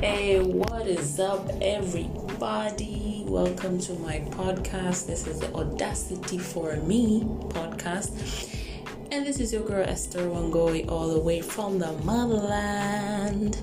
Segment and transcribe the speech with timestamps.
[0.00, 3.22] Hey, what is up, everybody?
[3.28, 5.06] Welcome to my podcast.
[5.06, 8.48] This is the Audacity for Me podcast.
[9.12, 13.58] And this is your girl Esther Wangoi, all the way from the motherland.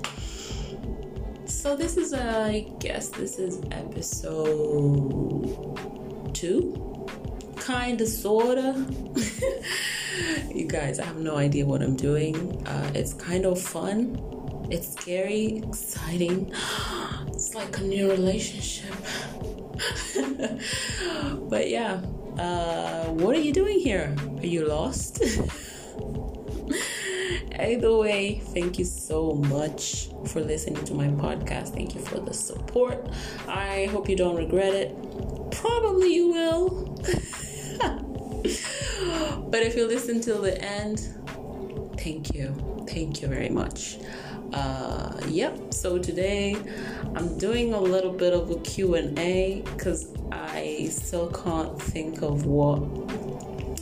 [1.46, 5.44] So, this is, uh, I guess, this is episode
[6.34, 7.04] two,
[7.56, 8.76] kind of, sort of.
[10.54, 12.64] you guys, I have no idea what I'm doing.
[12.64, 14.37] Uh, it's kind of fun
[14.70, 16.52] it's scary, exciting.
[17.28, 18.92] It's like a new relationship.
[21.48, 22.00] but yeah,
[22.36, 24.14] uh, what are you doing here?
[24.38, 25.22] Are you lost?
[27.58, 31.74] Either way, thank you so much for listening to my podcast.
[31.74, 33.08] Thank you for the support.
[33.46, 34.96] I hope you don't regret it.
[35.52, 36.96] Probably you will.
[39.48, 41.08] but if you listen till the end,
[41.98, 42.84] thank you.
[42.88, 43.98] Thank you very much
[44.52, 46.56] uh yep so today
[47.14, 52.78] i'm doing a little bit of a q&a because i still can't think of what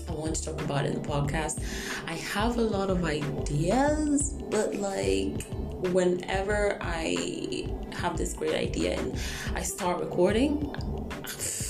[0.08, 1.62] i want to talk about in the podcast
[2.08, 5.44] i have a lot of ideas but like
[5.92, 9.16] whenever i have this great idea and
[9.54, 10.74] i start recording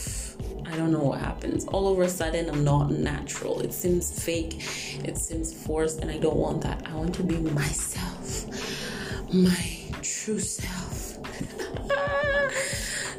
[0.69, 1.65] I don't know what happens.
[1.67, 3.61] All of a sudden, I'm not natural.
[3.61, 4.63] It seems fake,
[5.05, 6.83] it seems forced, and I don't want that.
[6.87, 8.47] I want to be myself
[9.33, 11.19] my true self.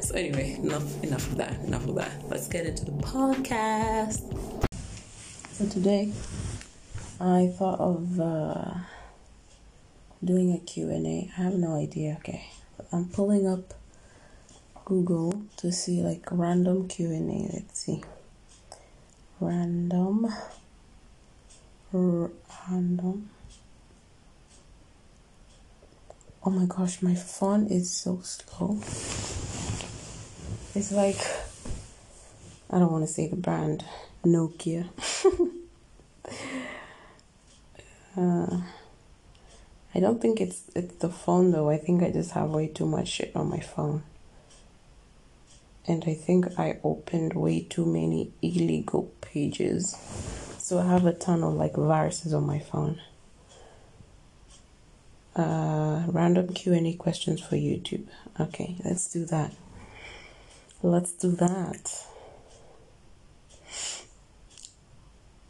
[0.00, 1.60] so anyway, enough enough of that.
[1.60, 2.28] Enough of that.
[2.28, 4.22] Let's get into the podcast.
[5.52, 6.12] So today,
[7.20, 8.74] I thought of uh,
[10.24, 11.30] doing a Q&A.
[11.36, 12.16] I have no idea.
[12.20, 12.50] Okay.
[12.92, 13.74] I'm pulling up
[14.84, 17.50] Google to see like random Q&A.
[17.52, 18.02] Let's see.
[19.40, 20.32] Random
[21.92, 23.30] random
[26.44, 28.78] Oh my gosh, my phone is so slow.
[30.74, 31.18] It's like,
[32.70, 33.84] I don't want to say the brand,
[34.24, 34.88] Nokia.
[38.16, 38.60] uh,
[39.94, 41.70] I don't think it's it's the phone though.
[41.70, 44.04] I think I just have way too much shit on my phone.
[45.88, 49.96] And I think I opened way too many illegal pages.
[50.58, 53.00] So I have a ton of like viruses on my phone
[55.38, 58.06] uh, random Q&A questions for YouTube.
[58.40, 59.54] Okay, let's do that.
[60.82, 62.04] Let's do that.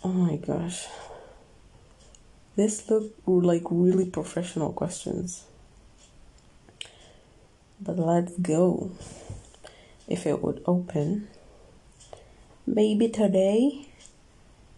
[0.04, 0.86] Oh my gosh.
[2.54, 5.44] This look like really professional questions.
[7.80, 8.90] But let's go.
[10.06, 11.28] If it would open.
[12.66, 13.88] Maybe today.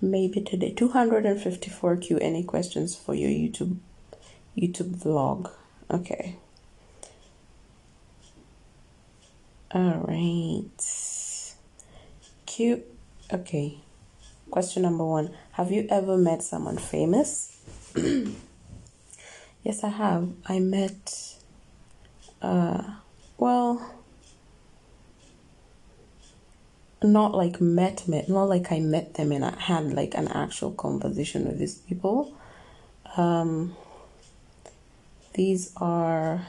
[0.00, 0.72] Maybe today.
[0.72, 3.78] 254 Q&A questions for your YouTube
[4.56, 5.50] YouTube vlog.
[5.90, 6.36] Okay.
[9.72, 10.70] All right.
[12.46, 12.84] Cute.
[13.32, 13.78] Okay.
[14.50, 17.56] Question number one Have you ever met someone famous?
[19.62, 20.28] yes, I have.
[20.46, 21.36] I met,
[22.42, 22.82] uh,
[23.38, 23.94] well,
[27.02, 30.72] not like met, met, not like I met them and I had like an actual
[30.72, 32.36] conversation with these people.
[33.16, 33.76] Um,
[35.34, 36.46] these are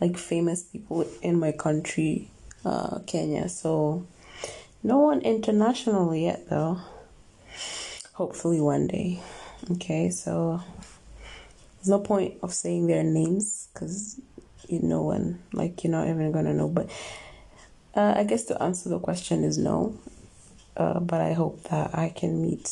[0.00, 2.30] like famous people in my country,
[2.64, 3.48] uh, Kenya.
[3.48, 4.06] So
[4.82, 6.80] no one internationally yet though.
[8.14, 9.20] Hopefully one day.
[9.72, 10.62] Okay, so
[11.76, 14.20] there's no point of saying their names because
[14.68, 16.68] you know when like you're not even gonna know.
[16.68, 16.90] But
[17.94, 19.98] uh, I guess to answer the question is no.
[20.76, 22.70] Uh, but I hope that I can meet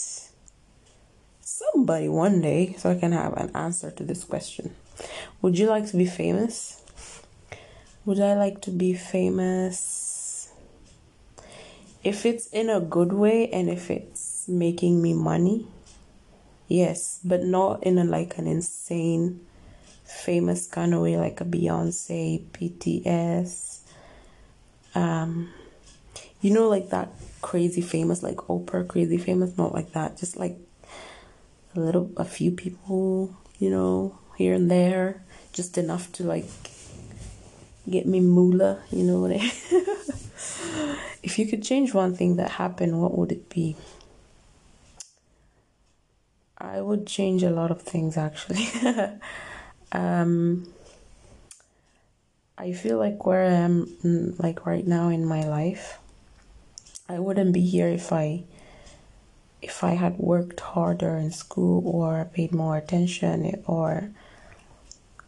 [1.40, 4.74] somebody one day so I can have an answer to this question.
[5.42, 6.82] Would you like to be famous?
[8.04, 10.52] Would I like to be famous?
[12.02, 15.66] If it's in a good way and if it's making me money,
[16.68, 19.40] yes, but not in a like an insane
[20.04, 23.80] famous kind of way like a Beyonce, BTS.
[24.94, 25.52] Um
[26.44, 27.08] you know like that
[27.40, 30.58] crazy famous like Oprah crazy famous not like that just like
[31.74, 35.22] a little a few people you know here and there,
[35.52, 36.46] just enough to like
[37.88, 39.86] get me moolah, you know what I mean?
[41.22, 43.76] If you could change one thing that happened, what would it be?
[46.58, 48.68] I would change a lot of things actually.
[49.92, 50.66] um
[52.56, 55.98] I feel like where I am mm, like right now in my life,
[57.08, 58.44] I wouldn't be here if I
[59.60, 64.10] if I had worked harder in school or paid more attention or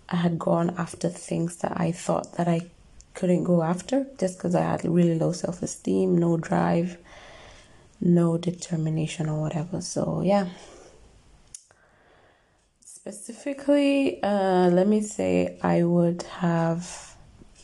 [0.08, 2.70] I had gone after things that I thought that I
[3.14, 6.98] couldn't go after just because I had really low self esteem, no drive,
[8.00, 9.80] no determination or whatever.
[9.80, 10.48] So yeah.
[12.84, 17.16] Specifically, uh, let me say I would have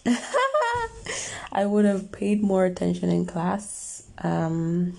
[1.53, 4.05] I would have paid more attention in class.
[4.19, 4.99] Um,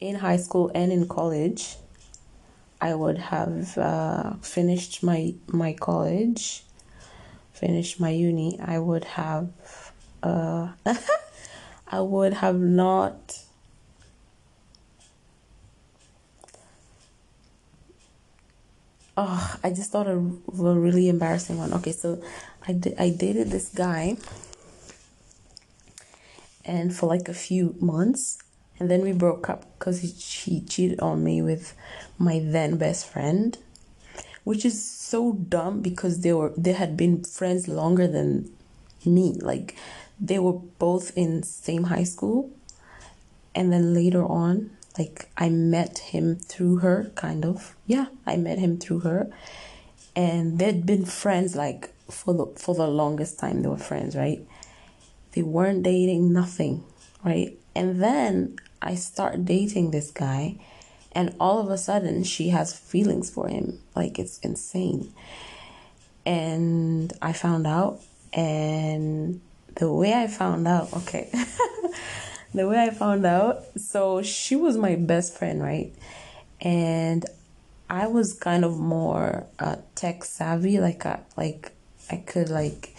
[0.00, 1.76] in high school and in college,
[2.80, 6.64] I would have uh, finished my my college,
[7.52, 8.58] finished my uni.
[8.60, 9.50] I would have,
[10.22, 10.72] uh,
[11.88, 13.38] I would have not.
[19.16, 21.72] Oh, I just thought of a really embarrassing one.
[21.74, 22.22] Okay, so
[22.68, 24.16] I, d- I dated this guy,
[26.64, 28.38] and for like a few months,
[28.80, 31.74] and then we broke up because he, he cheated on me with
[32.18, 33.58] my then best friend
[34.48, 38.50] which is so dumb because they were they had been friends longer than
[39.04, 39.38] me.
[39.42, 39.76] Like
[40.18, 42.50] they were both in same high school.
[43.54, 47.76] And then later on like i met him through her kind of.
[47.86, 49.30] Yeah i met him through her.
[50.16, 54.40] And they'd been friends like for the for the longest time they were friends right?
[55.32, 56.84] They weren't dating nothing
[57.22, 57.54] right?
[57.74, 60.56] And then I start dating this guy,
[61.12, 63.80] and all of a sudden she has feelings for him.
[63.94, 65.12] Like it's insane.
[66.24, 68.00] And I found out,
[68.32, 69.40] and
[69.76, 71.30] the way I found out, okay,
[72.54, 75.92] the way I found out, so she was my best friend, right?
[76.60, 77.24] And
[77.88, 81.72] I was kind of more uh, tech savvy, like I, like
[82.10, 82.94] I could like,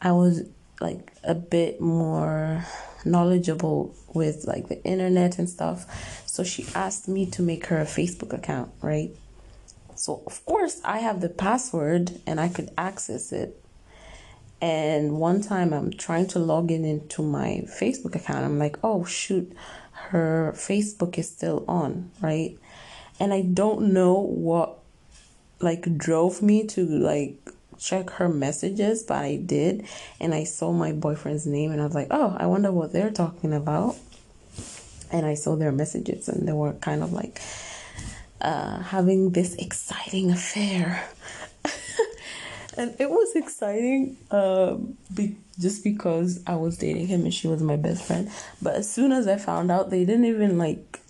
[0.00, 0.42] I was
[0.80, 2.64] like a bit more
[3.04, 6.24] knowledgeable with like the internet and stuff.
[6.26, 9.10] So she asked me to make her a Facebook account, right?
[9.94, 13.58] So of course I have the password and I could access it.
[14.60, 18.44] And one time I'm trying to log in into my Facebook account.
[18.44, 19.52] I'm like, oh shoot,
[19.92, 22.56] her Facebook is still on, right?
[23.18, 24.78] And I don't know what
[25.60, 27.41] like drove me to like
[27.82, 29.86] check her messages, but I did.
[30.20, 33.10] And I saw my boyfriend's name and I was like, oh, I wonder what they're
[33.10, 33.96] talking about.
[35.10, 37.40] And I saw their messages and they were kind of like
[38.40, 41.04] uh, having this exciting affair.
[42.76, 44.16] and it was exciting
[45.14, 48.30] be- just because I was dating him and she was my best friend.
[48.62, 51.01] But as soon as I found out, they didn't even like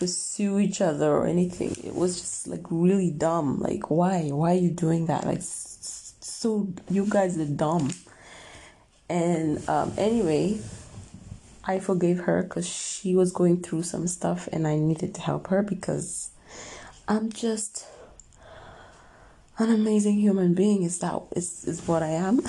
[0.00, 1.76] pursue each other or anything.
[1.84, 3.60] It was just like really dumb.
[3.60, 4.30] Like, why?
[4.30, 5.26] Why are you doing that?
[5.26, 7.90] Like, so you guys are dumb.
[9.08, 10.58] And um, anyway,
[11.64, 15.48] I forgave her because she was going through some stuff and I needed to help
[15.48, 16.30] her because
[17.06, 17.86] I'm just
[19.58, 20.82] an amazing human being.
[20.82, 22.40] Is that is is what I am.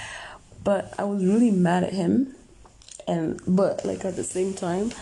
[0.64, 2.34] but I was really mad at him,
[3.06, 4.92] and but like at the same time,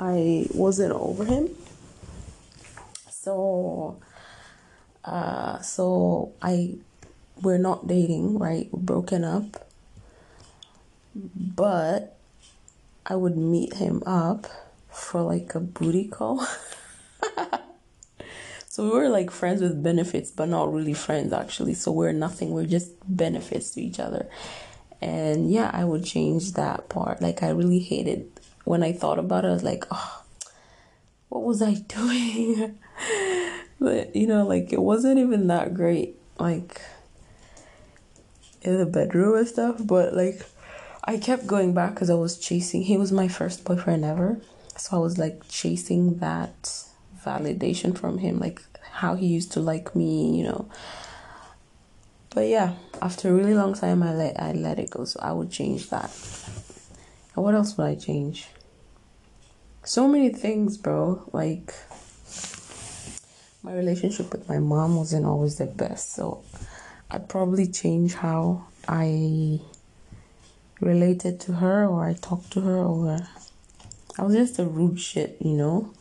[0.00, 1.50] I wasn't over him.
[3.10, 4.00] So,
[5.04, 6.76] uh, so I,
[7.42, 8.66] we're not dating, right?
[8.72, 9.68] We're broken up.
[11.14, 12.16] But
[13.04, 14.46] I would meet him up
[14.88, 16.46] for like a booty call.
[18.68, 21.74] so we were like friends with benefits, but not really friends actually.
[21.74, 22.52] So we're nothing.
[22.52, 24.30] We're just benefits to each other.
[25.02, 27.20] And yeah, I would change that part.
[27.20, 30.22] Like I really hated when I thought about it, I was like, oh,
[31.28, 32.78] what was I doing?
[33.80, 36.80] but you know, like it wasn't even that great, like
[38.62, 39.76] in the bedroom and stuff.
[39.80, 40.42] But like,
[41.04, 42.82] I kept going back because I was chasing.
[42.82, 44.40] He was my first boyfriend ever,
[44.76, 46.84] so I was like chasing that
[47.24, 48.62] validation from him, like
[48.92, 50.68] how he used to like me, you know.
[52.34, 55.04] But yeah, after a really long time, I let I let it go.
[55.04, 56.10] So I would change that.
[57.34, 58.48] What else would I change?
[59.84, 61.28] so many things, bro.
[61.32, 61.74] Like
[63.62, 66.42] my relationship with my mom wasn't always the best, so
[67.10, 69.60] I'd probably change how I
[70.80, 73.18] related to her or I talked to her or
[74.18, 75.92] I was just a rude shit, you know.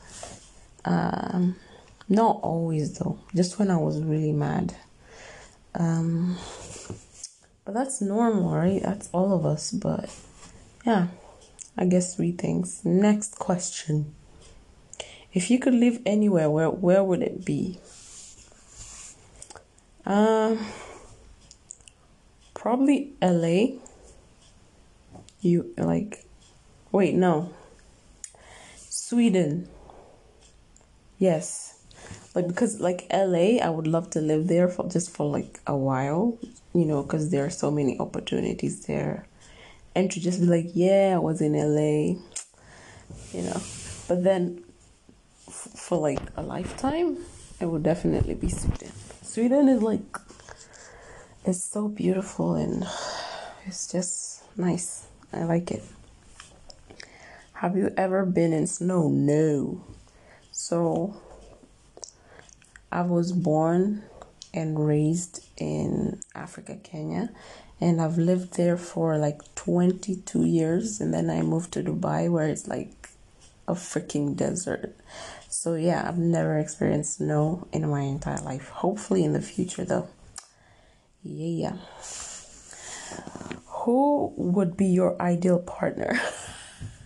[0.86, 1.56] Um,
[2.08, 4.76] not always though, just when I was really mad.
[5.76, 6.38] Um,
[7.66, 8.82] but that's normal, right?
[8.82, 10.10] That's all of us, but
[10.86, 11.08] yeah.
[11.78, 12.84] I guess three things.
[12.84, 14.14] Next question.
[15.34, 17.80] If you could live anywhere, where where would it be?
[20.06, 20.60] Um
[22.54, 23.78] probably LA.
[25.42, 26.26] You like
[26.92, 27.54] wait, no.
[28.76, 29.70] Sweden.
[31.18, 31.76] Yes.
[32.36, 35.76] like because like LA, I would love to live there for just for like a
[35.76, 36.38] while,
[36.74, 39.26] you know, because there are so many opportunities there,
[40.00, 42.16] and to just be like, yeah, I was in LA,
[43.34, 43.62] you know,
[44.08, 44.64] but then
[45.46, 47.18] f- for like a lifetime,
[47.60, 48.92] it would definitely be Sweden.
[49.22, 50.18] Sweden is like,
[51.44, 52.88] it's so beautiful and
[53.66, 55.06] it's just nice.
[55.34, 55.84] I like it.
[57.54, 59.10] Have you ever been in snow?
[59.10, 59.84] No.
[60.54, 61.22] So,
[62.90, 64.04] I was born
[64.54, 67.32] and raised in Africa, Kenya,
[67.82, 71.00] and I've lived there for like 22 years.
[71.00, 73.10] And then I moved to Dubai, where it's like
[73.68, 74.96] a freaking desert.
[75.50, 78.70] So, yeah, I've never experienced snow in my entire life.
[78.70, 80.10] Hopefully, in the future, though.
[81.24, 81.78] Yeah.
[83.66, 86.20] Who would be your ideal partner?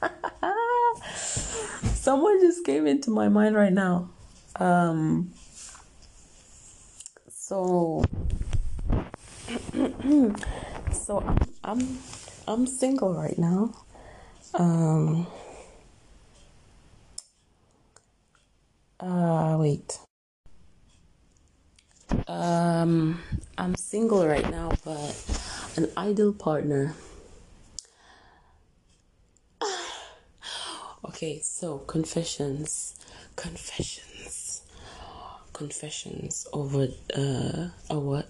[1.13, 4.10] Someone just came into my mind right now.
[4.58, 5.32] Um,
[7.30, 8.03] so,
[10.91, 11.97] so I'm, I'm,
[12.47, 13.73] I'm single right now.
[14.53, 15.27] Um,
[18.99, 19.99] uh, wait.
[22.27, 23.19] Um,
[23.57, 25.15] I'm single right now, but
[25.75, 26.95] an ideal partner.
[31.05, 32.95] Okay, so confessions,
[33.35, 34.42] confessions,
[35.53, 38.27] confessions over uh, a what?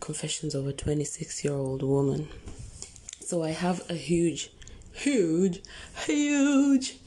[0.00, 2.28] Confessions of a 26 year old woman.
[3.20, 4.50] So I have a huge,
[4.92, 5.62] huge,
[6.06, 6.98] huge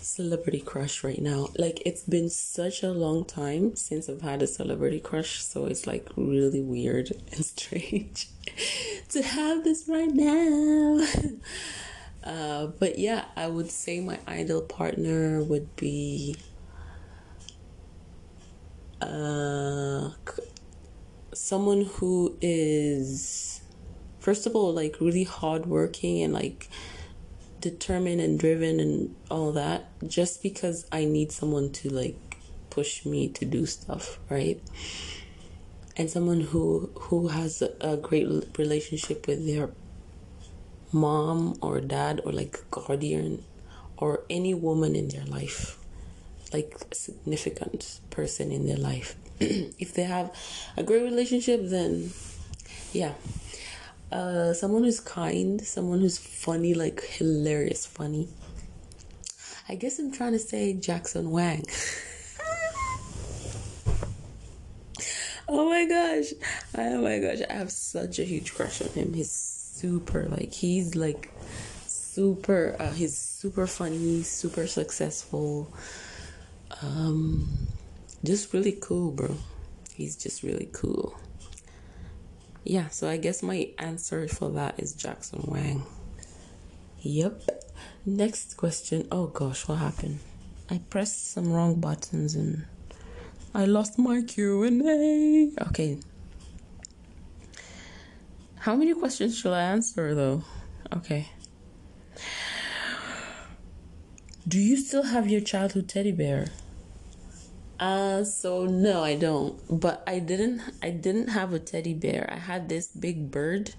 [0.00, 1.48] celebrity crush right now.
[1.58, 5.86] Like it's been such a long time since I've had a celebrity crush, so it's
[5.86, 8.28] like really weird and strange
[9.10, 11.06] to have this right now.
[12.24, 16.36] Uh, but yeah, I would say my ideal partner would be
[19.08, 20.10] uh,
[21.32, 23.60] someone who is,
[24.20, 26.68] first of all, like really hardworking and like
[27.60, 32.16] determined and driven and all that, just because I need someone to like
[32.70, 34.60] push me to do stuff, right?
[35.96, 38.26] And someone who who has a great
[38.58, 39.70] relationship with their
[40.92, 43.44] mom or dad or like guardian
[43.96, 45.78] or any woman in their life
[46.54, 49.10] like significant person in their life.
[49.84, 50.28] If they have
[50.76, 52.10] a great relationship then
[52.92, 53.14] yeah.
[54.12, 58.28] Uh, someone who's kind someone who's funny like hilarious funny.
[59.68, 61.64] I guess i'm trying to say jackson wang.
[65.46, 66.32] Oh my gosh.
[66.74, 67.40] Oh my gosh.
[67.50, 69.12] I have such a huge crush on him.
[69.12, 71.30] He's super like he's like
[71.86, 75.68] super uh, he's super funny super successful
[76.82, 77.48] um
[78.24, 79.36] just really cool bro.
[79.94, 81.18] He's just really cool.
[82.64, 85.84] Yeah so i guess my answer for that is jackson wang.
[87.00, 87.42] Yep.
[88.06, 89.06] Next question.
[89.12, 90.20] Oh gosh what happened?
[90.70, 92.64] I pressed some wrong buttons and
[93.54, 95.98] i lost my q&a okay.
[98.64, 100.42] How many questions should I answer though?
[100.96, 101.28] Okay.
[104.48, 106.46] Do you still have your childhood teddy bear?
[107.78, 109.60] Uh so no, I don't.
[109.68, 112.28] But I didn't I didn't have a teddy bear.
[112.30, 113.74] I had this big bird.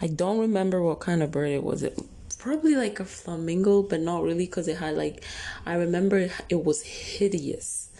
[0.00, 1.82] I don't remember what kind of bird it was.
[1.82, 1.98] It
[2.38, 5.24] probably like a flamingo, but not really cuz it had like
[5.66, 7.90] I remember it was hideous.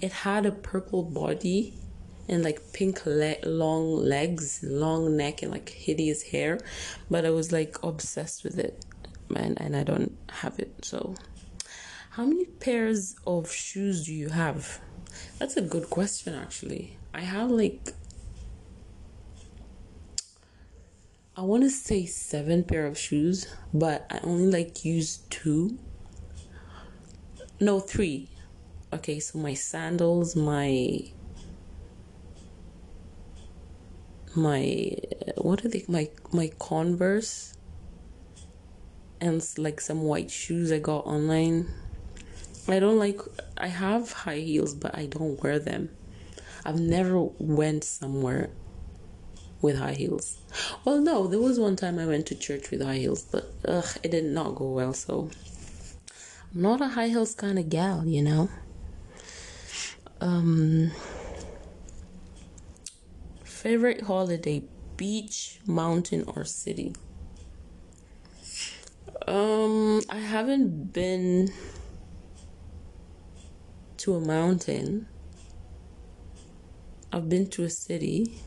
[0.00, 1.74] It had a purple body
[2.28, 6.60] and like pink le- long legs, long neck, and like hideous hair.
[7.10, 8.84] But I was like obsessed with it,
[9.28, 10.84] man, and I don't have it.
[10.84, 11.16] So,
[12.10, 14.80] how many pairs of shoes do you have?
[15.38, 16.98] That's a good question, actually.
[17.14, 17.94] I have like
[21.36, 25.78] I want to say seven pair of shoes, but I only like use two.
[27.60, 28.28] No, three.
[28.92, 31.12] Okay, so my sandals, my
[34.34, 34.96] my
[35.36, 37.54] what are they my my converse
[39.20, 41.66] and like some white shoes i got online
[42.72, 43.20] i don't like
[43.56, 45.90] i have high heels but i don't wear them.
[46.64, 48.50] I've never went somewhere
[49.62, 50.38] with high heels.
[50.84, 53.96] Well no there was one time i went to church with high heels but ugh
[54.02, 55.30] it did not go well so.
[56.54, 58.50] I'm not a high heels kind of gal you know?
[60.20, 60.90] Um
[63.44, 64.62] Favorite holiday
[64.96, 66.94] beach, mountain, or city?
[69.26, 71.52] Um, I haven't been
[74.00, 75.06] to a mountain,
[77.12, 78.40] I've been to a city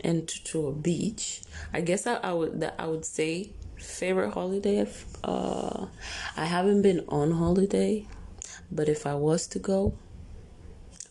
[0.00, 1.42] and to, to a beach.
[1.72, 4.78] I guess I, I would that I would say favorite holiday.
[4.78, 5.86] If, uh,
[6.36, 8.06] I haven't been on holiday,
[8.70, 9.94] but if I was to go,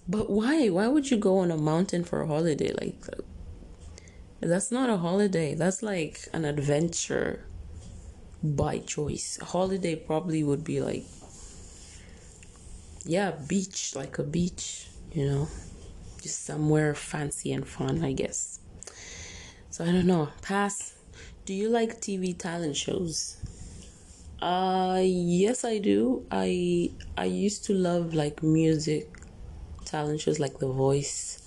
[0.08, 0.70] but why?
[0.70, 2.72] Why would you go on a mountain for a holiday?
[2.74, 3.04] Like
[4.40, 5.54] that's not a holiday.
[5.54, 7.46] That's like an adventure
[8.42, 9.38] by choice.
[9.42, 11.06] A holiday probably would be like
[13.06, 15.48] yeah, beach, like a beach, you know.
[16.22, 18.60] Just somewhere fancy and fun, I guess.
[19.70, 20.30] So I don't know.
[20.42, 20.96] Pass.
[21.46, 23.38] Do you like TV talent shows?
[24.42, 26.26] Uh yes I do.
[26.32, 29.08] I I used to love like music
[29.86, 31.42] talent shows like The Voice.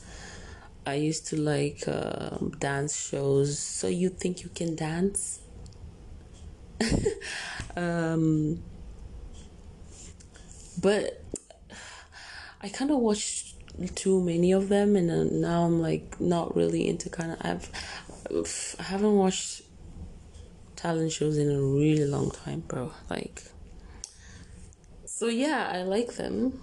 [0.86, 3.58] I used to like um, dance shows.
[3.58, 5.40] So you think you can dance?
[7.76, 8.62] um,
[10.80, 11.22] but
[12.60, 13.54] I kind of watched
[13.94, 17.38] too many of them, and now I'm like not really into kind of.
[17.40, 19.62] I've I haven't watched
[20.76, 22.92] talent shows in a really long time, bro.
[23.08, 23.42] Like,
[25.04, 26.60] so yeah, I like them.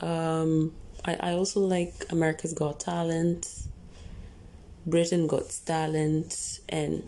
[0.00, 3.48] Um, I, I also like America's Got Talent,
[4.86, 7.02] Britain Got Talent, and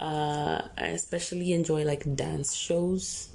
[0.00, 3.28] uh, I especially enjoy like dance shows.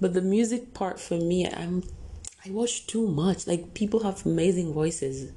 [0.00, 1.84] But the music part for me, I'm
[2.44, 3.46] I watch too much.
[3.46, 5.32] Like people have amazing voices,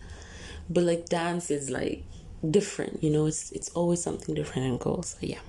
[0.69, 2.03] but like dance is like
[2.49, 3.03] different.
[3.03, 5.03] You know, it's it's always something different and cool.
[5.03, 5.39] So yeah.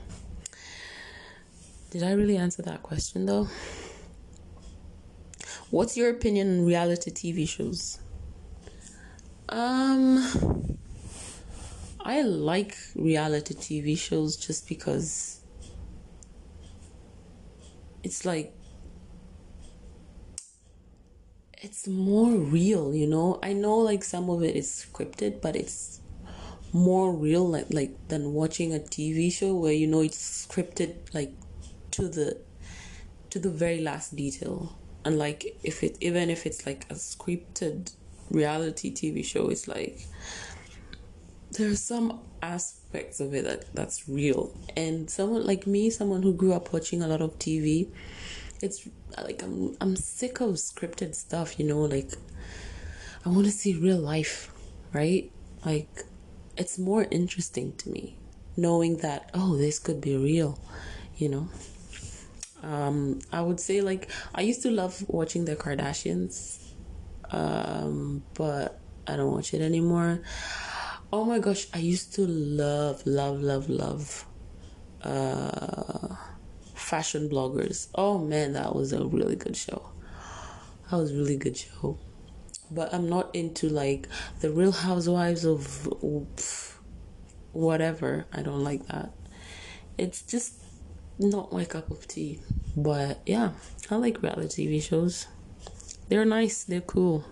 [1.90, 3.48] Did I really answer that question though?
[5.70, 7.98] What's your opinion on reality TV shows?
[9.48, 10.78] Um,
[12.00, 15.40] I like reality TV shows just because
[18.02, 18.52] it's like
[21.58, 23.38] it's more real, you know.
[23.42, 26.00] I know like some of it is scripted, but it's
[26.72, 31.32] more real like like than watching a TV show where you know it's scripted like
[31.92, 32.38] to the
[33.30, 37.92] to the very last detail and like if it even if it's like a scripted
[38.30, 40.00] reality tv show it's like
[41.52, 46.32] there are some aspects of it that that's real and someone like me someone who
[46.32, 47.88] grew up watching a lot of tv
[48.62, 48.88] it's
[49.22, 52.12] like i'm i'm sick of scripted stuff you know like
[53.24, 54.52] i want to see real life
[54.92, 55.30] right
[55.64, 56.04] like
[56.56, 58.18] it's more interesting to me
[58.56, 60.58] knowing that oh this could be real
[61.16, 61.48] you know
[62.66, 66.58] um, I would say like I used to love watching the Kardashians,
[67.30, 70.20] um, but I don't watch it anymore.
[71.12, 74.26] Oh my gosh, I used to love, love, love, love
[75.02, 76.16] uh,
[76.86, 77.88] fashion bloggers.
[77.96, 79.90] Oh man, that was a really good show.
[80.88, 81.98] That was really good show.
[82.70, 84.06] But I'm not into like
[84.40, 85.88] the Real Housewives of
[87.52, 88.26] whatever.
[88.32, 89.10] I don't like that.
[89.98, 90.62] It's just
[91.18, 92.38] not my cup of tea.
[92.76, 93.50] But yeah,
[93.90, 95.26] I like reality TV shows.
[96.08, 97.24] They're nice, they're cool.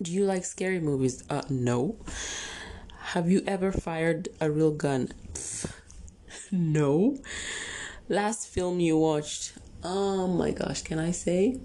[0.00, 1.24] Do you like scary movies?
[1.28, 1.96] Uh, no.
[3.14, 5.08] Have you ever fired a real gun?
[6.52, 7.18] no.
[8.08, 9.52] Last film you watched?
[9.84, 11.60] Oh my gosh, can I say?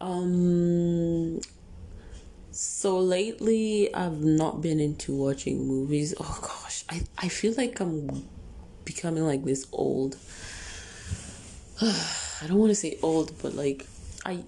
[0.00, 1.40] Um,
[2.52, 6.14] so lately I've not been into watching movies.
[6.18, 8.24] Oh gosh, I, I feel like I'm
[8.84, 10.16] becoming like this old.
[11.80, 13.86] I don't want to say old, but like
[14.24, 14.44] I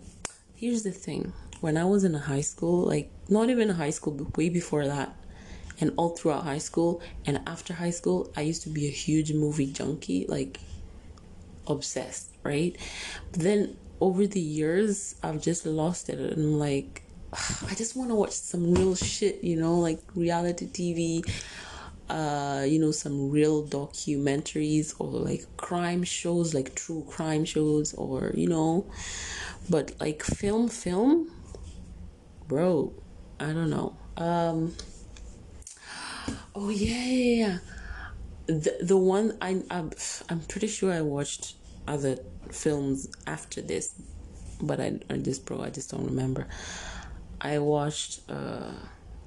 [0.54, 1.32] here's the thing.
[1.60, 5.14] When I was in high school, like not even high school, but way before that,
[5.80, 9.32] and all throughout high school and after high school, I used to be a huge
[9.32, 10.60] movie junkie, like
[11.66, 12.76] obsessed, right?
[13.32, 18.10] But then over the years, I've just lost it, and I'm like, I just want
[18.10, 21.24] to watch some real shit, you know, like reality TV
[22.10, 28.32] uh, you know, some real documentaries or like crime shows, like true crime shows, or
[28.34, 28.84] you know,
[29.70, 31.30] but like film, film,
[32.48, 32.92] bro,
[33.38, 33.96] I don't know.
[34.16, 34.74] Um,
[36.54, 37.58] oh yeah, yeah, yeah.
[38.46, 39.90] The the one I I'm,
[40.28, 41.54] I'm pretty sure I watched
[41.86, 42.18] other
[42.50, 43.94] films after this,
[44.60, 46.48] but I, I just bro, I just don't remember.
[47.40, 48.72] I watched uh,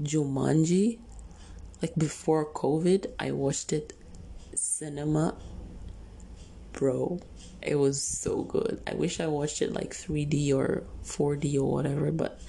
[0.01, 0.99] Jumanji
[1.83, 3.91] like before COVID, I watched it
[4.55, 5.35] cinema.
[6.71, 7.19] Bro,
[7.61, 8.81] it was so good.
[8.87, 12.39] I wish I watched it like 3D or 4D or whatever, but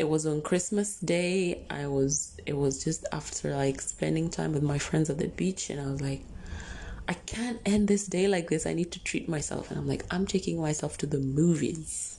[0.00, 1.66] it was on Christmas Day.
[1.68, 5.68] I was it was just after like spending time with my friends at the beach
[5.68, 6.22] and I was like
[7.06, 8.64] I can't end this day like this.
[8.64, 12.18] I need to treat myself and I'm like I'm taking myself to the movies.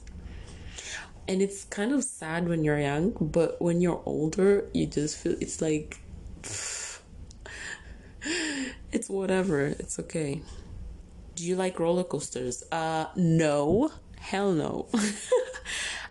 [1.28, 5.36] and it's kind of sad when you're young, but when you're older, you just feel
[5.42, 6.00] it's like
[8.92, 9.66] it's whatever.
[9.66, 10.44] It's okay.
[11.36, 12.64] Do you like roller coasters?
[12.72, 13.92] Uh, no.
[14.20, 14.88] Hell no.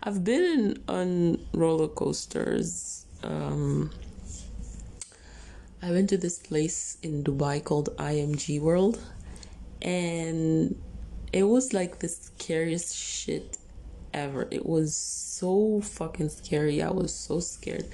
[0.03, 3.05] I've been on roller coasters.
[3.23, 3.91] Um,
[5.83, 8.99] I went to this place in Dubai called IMG World,
[9.79, 10.75] and
[11.31, 13.59] it was like the scariest shit
[14.11, 14.47] ever.
[14.49, 16.81] It was so fucking scary.
[16.81, 17.85] I was so scared.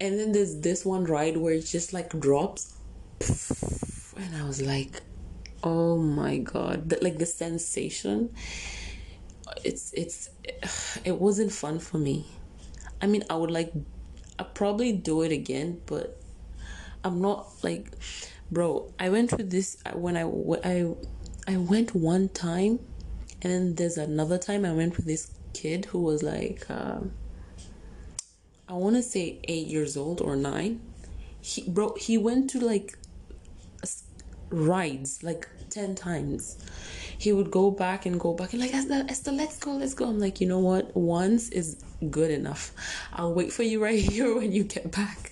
[0.00, 2.74] And then there's this one ride where it just like drops,
[4.16, 5.00] and I was like,
[5.62, 8.30] oh my god, like the sensation
[9.64, 10.30] it's it's
[11.04, 12.26] it wasn't fun for me.
[13.00, 13.72] I mean, I would like
[14.38, 16.20] I probably do it again, but
[17.04, 17.92] I'm not like
[18.50, 20.22] bro, I went with this when I
[20.64, 20.94] I
[21.46, 22.78] I went one time
[23.42, 27.12] and then there's another time I went with this kid who was like um,
[28.68, 30.80] I want to say 8 years old or 9.
[31.40, 32.96] He bro, he went to like
[34.52, 36.58] rides like 10 times
[37.22, 40.08] he would go back and go back and like Esther, Esther, let's go, let's go.
[40.08, 40.96] I'm like, you know what?
[40.96, 42.72] Once is good enough.
[43.12, 45.30] I'll wait for you right here when you get back.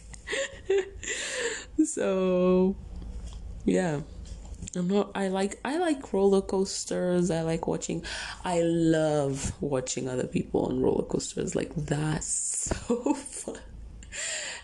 [1.85, 2.77] so
[3.65, 4.03] yeah.
[4.77, 7.29] I'm not I like I like roller coasters.
[7.29, 8.05] I like watching
[8.45, 11.57] I love watching other people on roller coasters.
[11.57, 12.27] Like that's
[12.87, 13.59] so fun.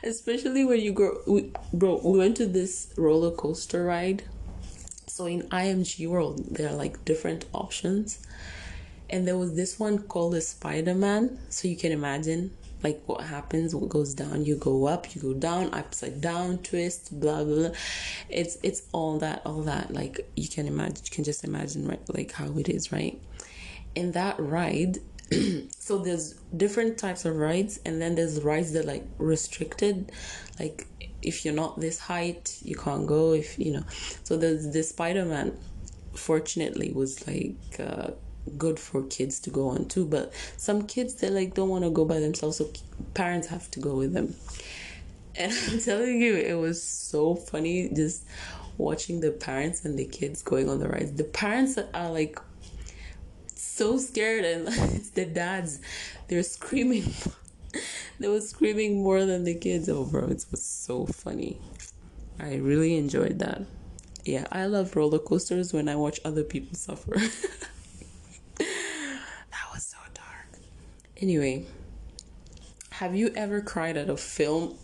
[0.05, 4.23] Especially when you go we, bro, we went to this roller coaster ride
[5.17, 8.19] so in IMG World, there are like different options.
[9.09, 11.39] And there was this one called the Spider Man.
[11.49, 12.51] So you can imagine
[12.83, 17.19] like what happens, what goes down, you go up, you go down, upside down, twist,
[17.19, 17.55] blah blah.
[17.55, 17.71] blah.
[18.29, 19.91] It's it's all that, all that.
[19.91, 23.19] Like you can imagine, you can just imagine right like how it is, right?
[23.95, 24.99] In that ride,
[25.79, 30.13] so there's different types of rides and then there's rides that like restricted
[30.61, 30.87] like
[31.27, 33.33] if you're not this height, you can't go.
[33.33, 33.85] If you know,
[34.23, 35.59] so the the Spider Man,
[36.15, 38.13] fortunately, was like uh,
[38.57, 40.07] good for kids to go on too.
[40.07, 42.71] But some kids they like don't want to go by themselves, so
[43.13, 44.35] parents have to go with them.
[45.35, 48.25] And I'm telling you, it was so funny just
[48.79, 51.13] watching the parents and the kids going on the rides.
[51.13, 52.39] The parents are like
[53.57, 55.81] so scared, and it's the dads.
[56.29, 57.05] They're screaming
[58.19, 59.89] they were screaming more than the kids.
[59.89, 61.61] Oh, bro, it was so funny.
[62.39, 63.63] I really enjoyed that.
[64.25, 67.15] Yeah, I love roller coasters when I watch other people suffer.
[68.59, 70.59] that was so dark.
[71.19, 71.67] Anyway,
[72.91, 74.77] have you ever cried at a film?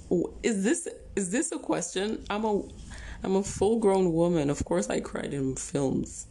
[0.43, 2.25] Is this is this a question?
[2.31, 2.63] I'm a
[3.25, 4.51] I'm a full-grown woman.
[4.51, 6.27] Of course I cried in films.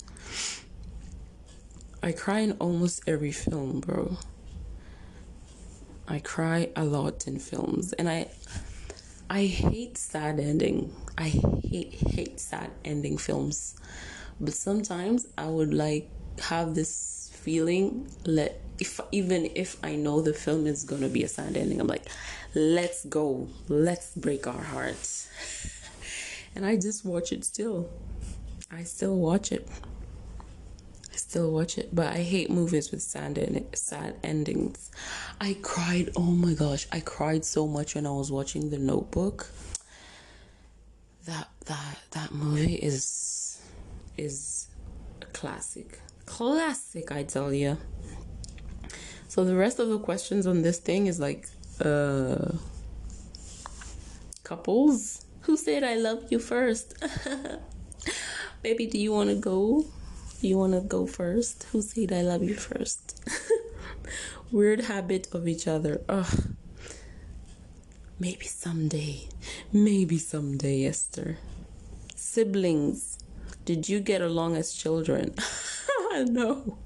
[2.03, 4.17] I cry in almost every film, bro.
[6.11, 8.27] I cry a lot in films and I
[9.29, 10.93] I hate sad ending.
[11.17, 13.75] I hate hate sad ending films.
[14.37, 16.09] But sometimes I would like
[16.41, 21.29] have this feeling let if even if I know the film is gonna be a
[21.29, 22.07] sad ending, I'm like,
[22.55, 25.29] let's go, let's break our hearts.
[26.53, 27.89] And I just watch it still.
[28.69, 29.65] I still watch it
[31.21, 33.37] still watch it, but I hate movies with sad
[33.75, 34.91] sad endings.
[35.39, 36.09] I cried.
[36.15, 39.47] Oh my gosh, I cried so much when I was watching The Notebook.
[41.25, 43.61] That that that movie is
[44.17, 44.67] is
[45.21, 47.11] a classic, classic.
[47.11, 47.77] I tell you.
[49.27, 51.47] So the rest of the questions on this thing is like,
[51.79, 52.51] uh,
[54.43, 55.25] couples.
[55.43, 57.01] Who said I love you first?
[58.61, 59.85] Baby, do you want to go?
[60.43, 61.67] You want to go first?
[61.71, 63.21] Who said I love you first?
[64.51, 66.01] Weird habit of each other.
[66.09, 66.55] Ugh.
[68.19, 69.29] Maybe someday.
[69.71, 71.37] Maybe someday, Esther.
[72.15, 73.19] Siblings.
[73.65, 75.35] Did you get along as children?
[76.11, 76.79] no.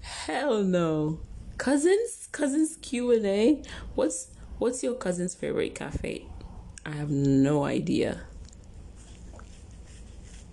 [0.00, 1.20] Hell no.
[1.58, 2.30] Cousins?
[2.32, 3.62] Cousins Q&A?
[3.94, 6.24] What's what's your cousin's favorite cafe?
[6.86, 8.22] I have no idea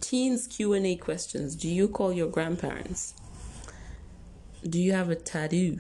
[0.08, 1.54] teens q&a questions.
[1.54, 3.14] Do you call your grandparents?
[4.64, 5.80] Do you have a tattoo?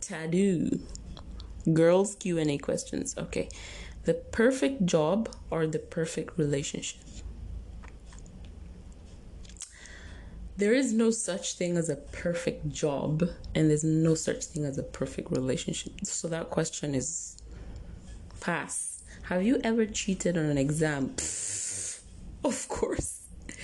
[0.00, 0.80] Tattoo.
[1.70, 3.14] Girls q&a questions.
[3.18, 3.50] Okay.
[4.04, 7.02] The perfect job or the perfect relationship?
[10.56, 14.78] There is no such thing as a perfect job and there's no such thing as
[14.78, 15.92] a perfect relationship.
[16.02, 17.36] So that question is
[18.40, 19.02] pass.
[19.24, 21.10] Have you ever cheated on an exam?
[21.10, 22.00] Pfft,
[22.42, 23.19] of course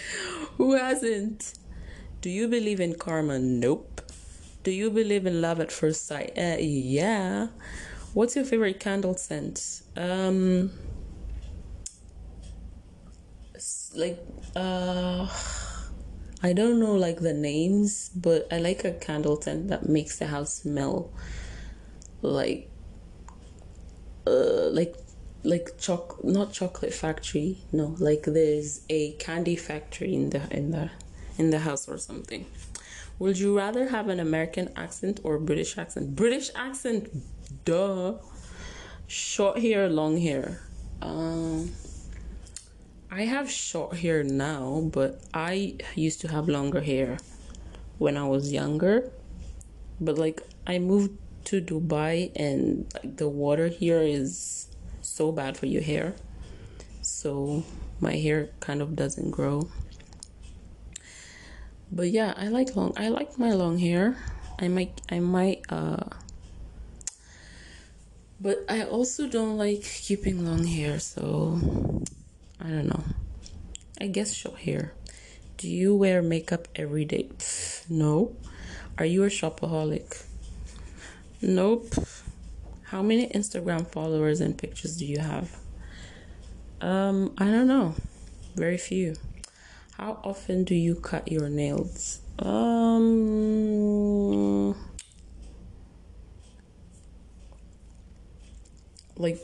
[0.57, 1.55] who hasn't?
[2.21, 3.38] Do you believe in karma?
[3.38, 4.03] Nope.
[4.62, 6.33] Do you believe in love at first sight?
[6.37, 7.49] Uh, yeah.
[8.14, 9.83] What's your favorite candle scent?
[9.97, 10.71] Um,
[13.95, 14.19] like
[14.55, 15.29] uh,
[16.42, 20.27] I don't know like the names, but I like a candle scent that makes the
[20.27, 21.11] house smell
[22.23, 22.71] like
[24.27, 24.97] uh like
[25.47, 30.91] like choc not chocolate factory no like there's a candy factory in the in the
[31.39, 32.47] in the house or something.
[33.19, 36.17] Would you rather have an american accent or british accent?
[36.17, 37.11] British accent
[37.65, 38.15] duh.
[39.07, 40.61] Short hair long hair?
[41.01, 41.73] Um
[43.11, 47.19] i have short hair now but i used to have longer hair
[47.99, 49.11] when i was younger.
[50.01, 51.13] But like i moved
[51.45, 54.67] to dubai and like the water here is
[55.16, 56.14] so bad for your hair.
[57.00, 57.64] So
[58.00, 59.68] my hair kind of doesn't grow.
[61.90, 64.16] But yeah, I like long I like my long hair.
[64.61, 66.05] I might I might uh
[68.38, 71.57] but I also don't like keeping long hair, so
[72.61, 73.05] I don't know.
[73.98, 74.92] I guess short hair.
[75.57, 77.31] Do you wear makeup every day?
[77.88, 78.37] no.
[78.98, 80.24] Are you a shopaholic?
[81.40, 81.88] Nope.
[82.90, 85.57] How many Instagram followers and pictures do you have?
[86.81, 87.96] Um, I don't know.
[88.55, 89.16] Very few.
[89.94, 92.20] How often do you cut your nails?
[92.38, 93.16] Um,
[99.16, 99.40] like,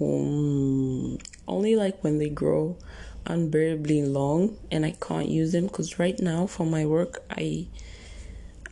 [0.00, 2.78] um, only like when they grow
[3.26, 7.66] unbearably long and I can't use them because right now for my work I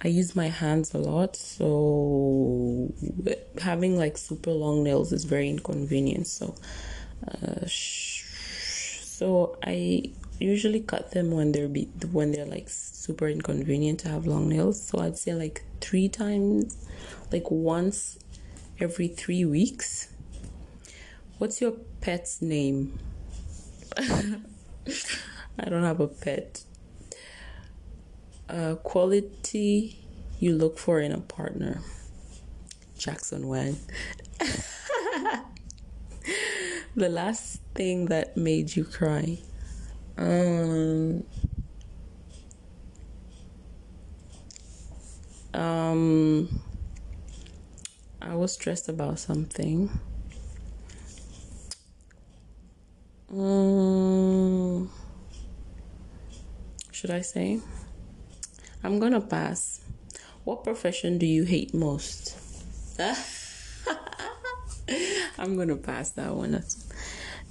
[0.02, 2.92] I use my hands a lot, so
[3.60, 6.26] having like super long nails is very inconvenient.
[6.26, 6.54] So,
[7.26, 14.08] uh, so I usually cut them when they're be when they're like super inconvenient to
[14.08, 14.82] have long nails.
[14.82, 16.76] So I'd say like three times,
[17.32, 18.18] like once
[18.78, 20.12] every three weeks.
[21.38, 22.98] What's your pet's name?
[23.98, 26.65] I don't have a pet
[28.48, 29.98] uh, quality
[30.38, 31.80] you look for in a partner.
[32.98, 33.78] Jackson Wang.
[36.96, 39.38] the last thing that made you cry.
[40.16, 41.24] Um,
[45.52, 46.60] um,
[48.20, 49.90] I was stressed about something.
[53.30, 54.90] Um,
[56.92, 57.60] should I say?
[58.86, 59.80] I'm gonna pass.
[60.44, 62.38] What profession do you hate most?
[65.38, 66.62] I'm gonna pass that one.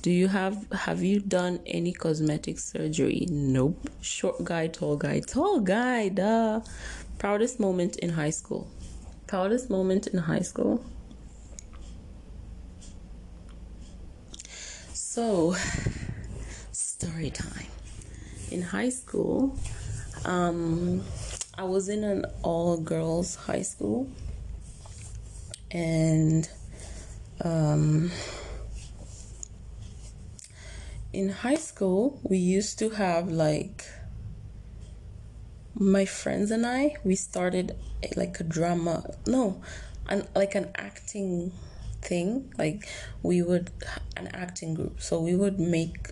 [0.02, 3.28] Do you have have you done any cosmetic surgery?
[3.30, 3.90] Nope.
[4.00, 6.08] Short guy, tall guy, tall guy.
[6.08, 6.62] Duh.
[7.20, 8.70] Proudest moment in high school.
[9.28, 10.86] Proudest moment in high school.
[14.94, 15.54] So,
[16.72, 17.68] story time.
[18.52, 19.58] In high school,
[20.26, 21.04] um,
[21.58, 24.10] I was in an all girls high school,
[25.72, 26.50] and
[27.42, 28.12] um,
[31.14, 33.86] in high school, we used to have like
[35.74, 37.76] my friends and I, we started
[38.18, 39.62] like a drama, no,
[40.08, 41.54] an, like an acting
[42.02, 42.54] thing.
[42.58, 42.88] Like
[43.24, 43.72] we would,
[44.18, 45.02] an acting group.
[45.02, 46.10] So we would make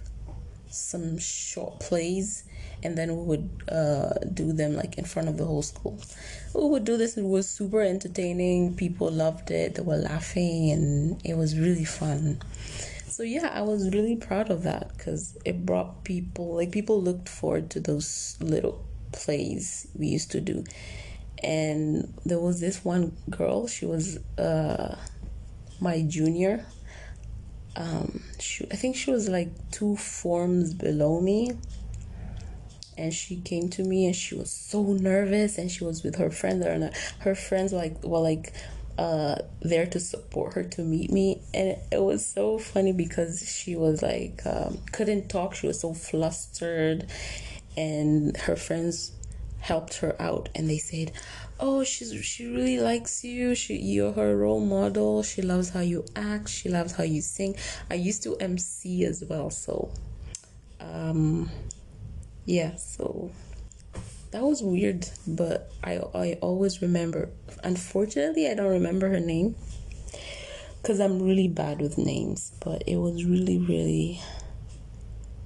[0.70, 2.46] some short plays
[2.84, 6.00] and then we would uh, do them like in front of the whole school.
[6.54, 7.18] We would do this.
[7.18, 8.76] It was super entertaining.
[8.76, 9.76] People loved it.
[9.76, 12.42] They were laughing, and it was really fun.
[13.08, 17.30] So yeah, I was really proud of that because it brought people like people looked
[17.30, 20.64] forward to those little plays we used to do.
[21.44, 23.68] And there was this one girl.
[23.68, 24.96] She was uh,
[25.80, 26.66] my junior.
[27.76, 31.52] Um, she, I think she was like two forms below me
[32.98, 36.30] and she came to me and she was so nervous and she was with her
[36.30, 38.54] friends and her friends were like were like
[38.98, 41.42] uh there to support her to meet me.
[41.54, 45.56] And it, it was so funny because she was like um, couldn't talk.
[45.56, 47.08] She was so flustered.
[47.76, 49.12] And her friends
[49.60, 51.10] helped her out and they said
[51.58, 53.56] oh she's she really likes you.
[53.56, 55.24] She you're her role model.
[55.24, 56.50] She loves how you act.
[56.50, 57.56] She loves how you sing.
[57.90, 59.50] I used to mc as well.
[59.50, 59.92] So
[60.80, 61.50] um
[62.46, 63.32] yeah so
[64.32, 67.30] that was weird but i i always remember
[67.64, 69.56] unfortunately i don't remember her name
[70.82, 74.22] because i'm really bad with names but it was really really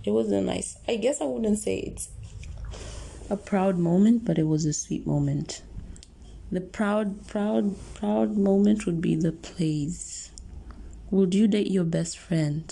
[0.04, 2.10] it was a nice i guess i wouldn't say it's
[3.30, 5.62] a proud moment but it was a sweet moment
[6.50, 10.32] The proud, proud, proud moment would be the plays.
[11.12, 12.64] Would you date your best friend?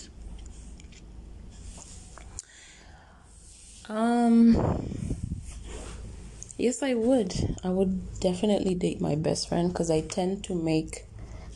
[3.88, 4.88] Um,
[6.58, 7.34] yes, I would.
[7.64, 11.06] I would definitely date my best friend because I tend to make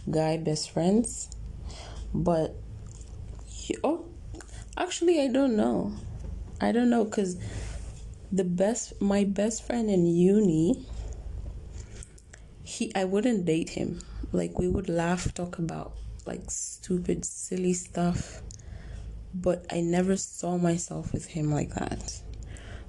[0.09, 1.29] guy best friends.
[2.13, 2.55] But,
[3.83, 4.05] oh,
[4.77, 5.93] actually, I don't know.
[6.61, 7.37] I don't know because
[8.31, 10.85] the best, my best friend in uni,
[12.63, 14.01] he, I wouldn't date him.
[14.31, 15.93] Like, we would laugh, talk about
[16.27, 18.43] like stupid, silly stuff.
[19.33, 22.21] But I never saw myself with him like that.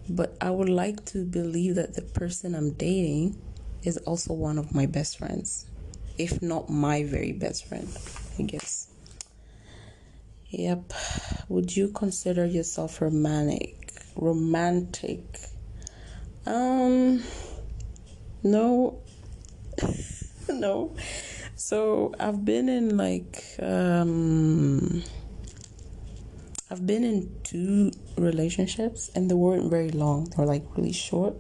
[0.08, 3.40] But I would like to believe that the person I'm dating
[3.82, 5.66] is also one of my best friends,
[6.18, 7.88] if not my very best friend,
[8.38, 8.88] I guess.
[10.50, 10.92] Yep.
[11.48, 13.92] Would you consider yourself romantic?
[14.16, 15.22] Romantic.
[16.44, 17.22] Um
[18.42, 19.00] no.
[20.48, 20.96] no.
[21.54, 25.04] So I've been in like um
[26.72, 30.26] I've been in two relationships and they weren't very long.
[30.26, 31.34] They were like really short.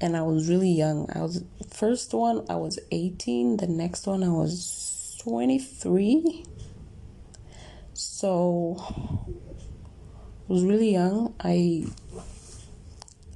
[0.00, 1.10] And I was really young.
[1.12, 6.44] I was first one I was 18, the next one I was 23.
[7.94, 8.76] So
[9.28, 11.34] I was really young.
[11.40, 11.86] I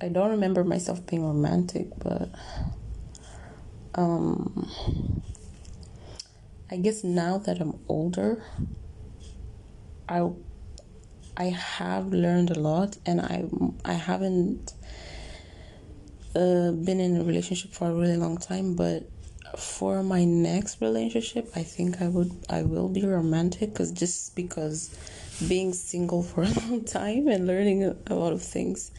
[0.01, 2.31] I don't remember myself being romantic, but
[3.97, 4.71] um
[6.71, 8.45] I guess now that I'm older,
[10.09, 10.31] I
[11.37, 13.45] I have learned a lot, and I
[13.85, 14.73] I haven't
[16.35, 18.75] uh, been in a relationship for a really long time.
[18.75, 19.09] But
[19.59, 24.97] for my next relationship, I think I would I will be romantic, cause just because
[25.49, 28.91] being single for a long time and learning a lot of things,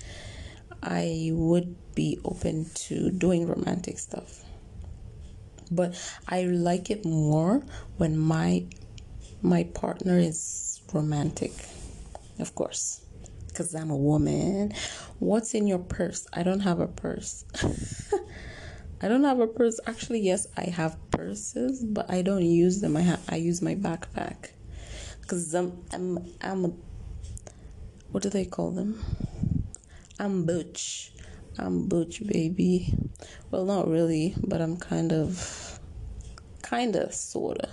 [0.83, 4.43] I would be open to doing romantic stuff
[5.71, 5.95] but
[6.27, 7.63] I like it more
[7.97, 8.65] when my
[9.41, 11.51] my partner is romantic,
[12.39, 13.01] of course,
[13.47, 14.73] because I'm a woman.
[15.19, 16.27] What's in your purse?
[16.33, 17.45] I don't have a purse.
[19.01, 19.79] I don't have a purse.
[19.85, 22.97] Actually, yes, I have purses, but I don't use them.
[22.97, 24.49] I have I use my backpack
[25.21, 26.71] because I'm I'm I'm a,
[28.11, 29.03] what do they call them?
[30.19, 31.11] I'm butch.
[31.59, 32.93] I'm butch, baby.
[33.51, 35.79] Well, not really, but I'm kind of,
[36.61, 37.69] kind of, sorta.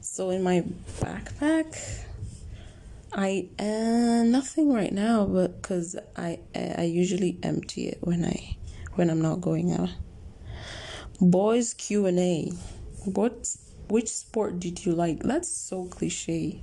[0.00, 0.64] So in my
[1.00, 2.04] backpack,
[3.12, 8.56] I uh, nothing right now, but because I I usually empty it when I
[8.94, 9.90] when I'm not going out.
[11.20, 12.52] Boys Q and A.
[13.04, 13.56] What
[13.88, 15.22] which sport did you like?
[15.22, 16.62] That's so cliche.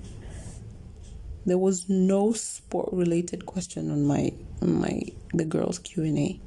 [1.46, 4.32] There was no sport related question on my
[4.62, 5.02] on my
[5.34, 6.40] the girls Q and A.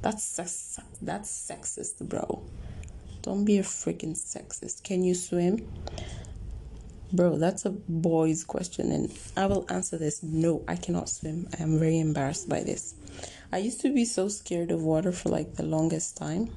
[0.00, 2.42] That's that's sexist, bro.
[3.20, 4.82] Don't be a freaking sexist.
[4.82, 5.68] Can you swim?
[7.12, 10.22] Bro, that's a boy's question, and I will answer this.
[10.22, 11.48] No, I cannot swim.
[11.58, 12.94] I am very embarrassed by this.
[13.52, 16.50] I used to be so scared of water for like the longest time.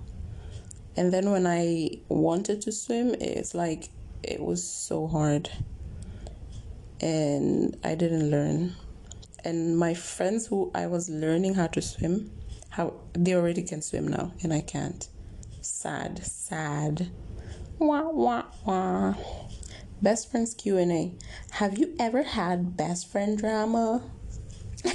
[0.96, 3.90] And then when I wanted to swim, it's like
[4.24, 5.50] it was so hard
[7.02, 8.76] and I didn't learn.
[9.44, 12.32] And my friends who I was learning how to swim,
[12.70, 15.08] how they already can swim now, and I can't.
[15.62, 17.10] Sad, sad.
[17.78, 19.16] Wah wah wah.
[20.02, 21.14] Best friends Q and A.
[21.52, 24.04] Have you ever had best friend drama?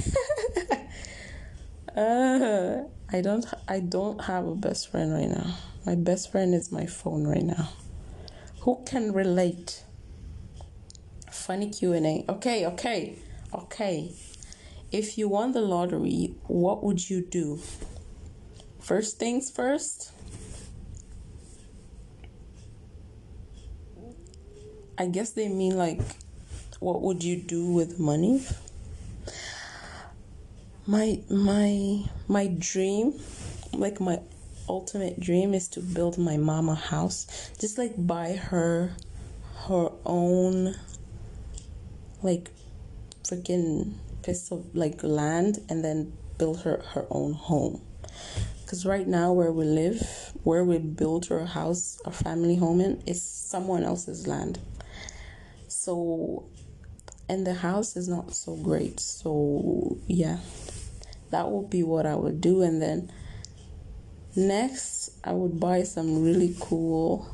[1.97, 2.83] uh,
[3.13, 3.47] I don't.
[3.69, 5.57] I don't have a best friend right now.
[5.87, 7.71] My best friend is my phone right now.
[8.61, 9.85] Who can relate?
[11.51, 12.25] funny Q&A.
[12.29, 13.19] Okay, okay.
[13.53, 14.13] Okay.
[14.93, 17.59] If you won the lottery, what would you do?
[18.81, 20.13] First things first.
[25.01, 25.99] I guess they mean like
[26.79, 28.45] what would you do with money?
[30.87, 33.19] My my my dream,
[33.73, 34.21] like my
[34.69, 37.51] ultimate dream is to build my mama house.
[37.59, 38.95] Just like buy her
[39.69, 40.75] her own
[42.23, 42.51] like
[43.25, 47.81] freaking piece of like land and then build her her own home
[48.61, 53.03] because right now where we live where we built our house our family home in
[53.07, 54.59] is someone else's land
[55.81, 56.49] so
[57.29, 60.39] and the house is not so great so yeah
[61.31, 63.11] that would be what i would do and then
[64.37, 67.29] next i would buy some really cool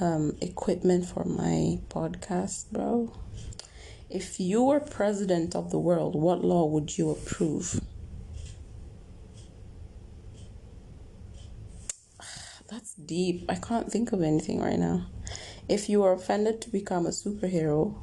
[0.00, 3.12] um, equipment for my podcast bro
[4.10, 7.80] if you were president of the world, what law would you approve?
[12.68, 13.44] That's deep.
[13.48, 15.06] I can't think of anything right now.
[15.70, 17.94] If you are offended to become a superhero,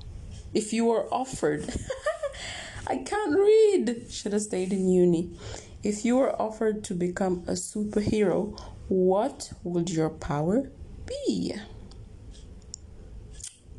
[0.54, 1.68] if you were offered,
[2.88, 4.06] I can't read.
[4.10, 5.38] Should have stayed in uni.
[5.84, 8.58] If you were offered to become a superhero,
[8.88, 10.72] what would your power
[11.06, 11.56] be?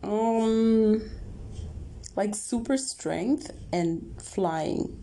[0.02, 1.10] Um,
[2.14, 5.02] like super strength and flying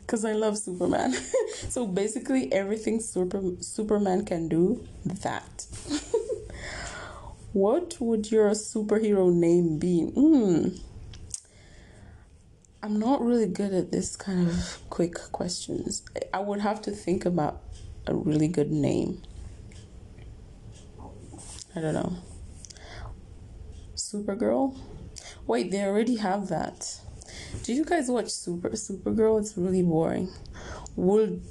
[0.00, 1.12] because I love Superman.
[1.68, 5.66] so basically, everything Super Superman can do, that.
[7.52, 10.10] what would your superhero name be?
[10.16, 10.80] Mm.
[12.82, 16.02] I'm not really good at this kind of quick questions.
[16.32, 17.62] I would have to think about
[18.06, 19.22] a really good name.
[21.74, 22.16] I don't know.
[23.94, 24.78] Supergirl?
[25.46, 27.00] Wait, they already have that.
[27.62, 29.40] Did you guys watch Super Supergirl?
[29.40, 30.30] It's really boring.
[30.96, 31.42] Would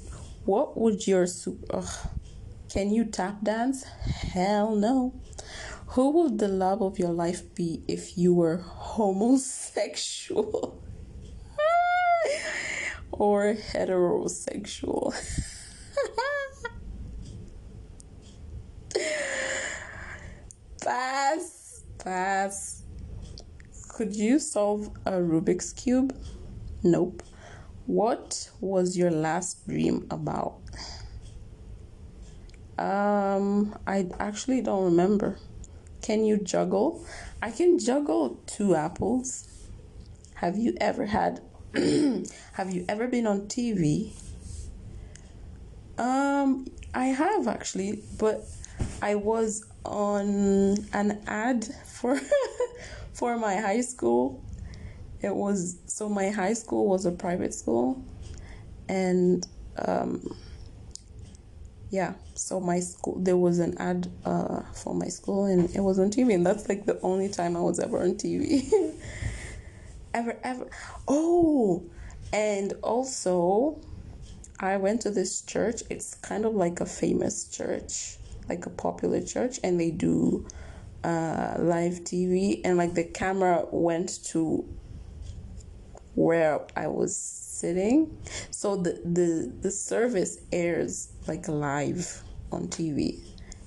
[0.44, 1.76] what would your super?
[1.76, 2.08] Ugh.
[2.68, 3.84] Can you tap dance?
[3.84, 5.14] Hell no.
[5.92, 10.82] Who would the love of your life be if you were homosexual
[13.10, 15.14] or heterosexual?
[20.82, 22.82] pass, pass.
[23.88, 26.14] Could you solve a Rubik's Cube?
[26.82, 27.22] Nope.
[27.86, 30.60] What was your last dream about?
[32.78, 35.38] Um, I actually don't remember.
[36.02, 37.04] Can you juggle?
[37.42, 39.48] I can juggle two apples.
[40.34, 41.40] Have you ever had
[41.74, 44.12] have you ever been on TV?
[45.98, 48.44] Um, I have actually, but
[49.02, 52.20] I was on an ad for
[53.12, 54.42] for my high school,
[55.20, 58.02] it was so my high school was a private school,
[58.88, 59.46] and
[59.84, 60.36] um,
[61.90, 65.98] yeah, so my school there was an ad uh, for my school and it was
[65.98, 68.70] on TV, and that's like the only time I was ever on TV.
[70.14, 70.68] ever, ever.
[71.06, 71.84] Oh,
[72.32, 73.78] and also,
[74.60, 75.82] I went to this church.
[75.88, 78.18] It's kind of like a famous church,
[78.48, 80.46] like a popular church, and they do
[81.04, 84.68] uh, live TV, and like the camera went to
[86.14, 88.16] where I was sitting.
[88.50, 93.18] So the the the service airs like live on TV,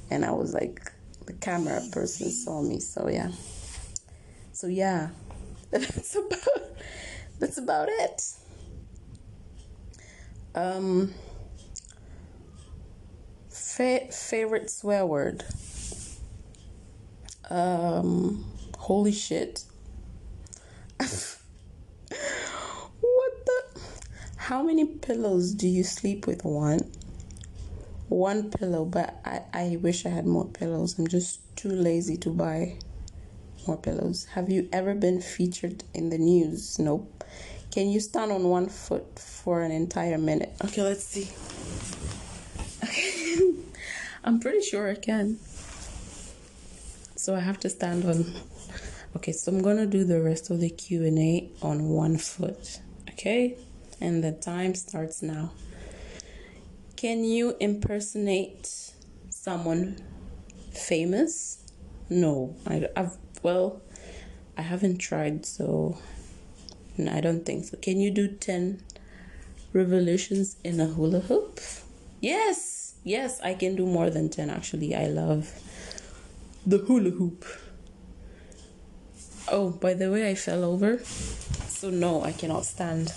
[0.09, 0.91] and I was like
[1.25, 2.79] the camera person saw me.
[2.79, 3.31] So yeah.
[4.53, 5.09] So yeah,
[5.71, 6.63] that's about
[7.39, 8.21] that's about it.
[10.53, 11.13] Um,
[13.49, 15.43] fa- favorite swear word.
[17.49, 18.45] Um,
[18.77, 19.63] holy shit.
[24.41, 26.43] How many pillows do you sleep with?
[26.43, 26.91] One.
[28.09, 30.97] One pillow, but I, I wish I had more pillows.
[30.97, 32.79] I'm just too lazy to buy
[33.67, 34.25] more pillows.
[34.33, 36.79] Have you ever been featured in the news?
[36.79, 37.23] Nope.
[37.69, 40.53] Can you stand on one foot for an entire minute?
[40.65, 41.29] Okay, let's see.
[42.83, 43.53] Okay.
[44.23, 45.37] I'm pretty sure I can
[47.15, 48.25] so I have to stand on
[49.15, 52.79] okay so I'm gonna do the rest of the Q&A on one foot
[53.09, 53.57] okay
[54.01, 55.51] and the time starts now.
[56.95, 58.91] Can you impersonate
[59.29, 59.97] someone
[60.73, 61.59] famous?
[62.09, 62.55] No.
[62.67, 63.81] I, I've well
[64.57, 65.97] I haven't tried so
[66.97, 67.77] no, I don't think so.
[67.77, 68.83] Can you do 10
[69.73, 71.59] revolutions in a hula hoop?
[72.19, 72.95] Yes.
[73.03, 74.95] Yes I can do more than 10 actually.
[74.95, 75.51] I love
[76.65, 77.45] the hula hoop.
[79.51, 80.99] Oh, by the way, I fell over.
[81.67, 83.11] So, no, I cannot stand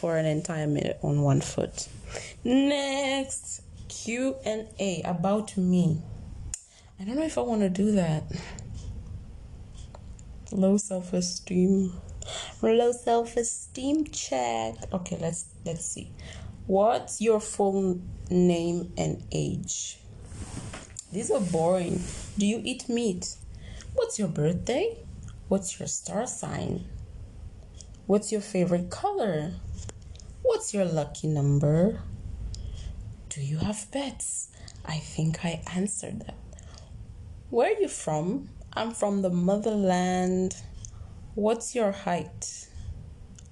[0.00, 1.86] for an entire minute on one foot.
[2.42, 6.00] Next, Q&A about me.
[6.98, 8.24] I don't know if I want to do that.
[10.52, 11.92] Low self-esteem.
[12.62, 14.74] Low self-esteem check.
[14.90, 16.10] Okay, let's let's see.
[16.66, 19.98] What's your full name and age?
[21.12, 22.02] These are boring.
[22.38, 23.36] Do you eat meat?
[23.94, 24.96] What's your birthday?
[25.48, 26.86] What's your star sign?
[28.06, 29.52] What's your favorite color?
[30.42, 32.00] What's your lucky number?
[33.28, 34.48] Do you have pets?
[34.86, 36.36] I think I answered that.
[37.50, 38.48] Where are you from?
[38.72, 40.56] I'm from the motherland.
[41.34, 42.68] What's your height?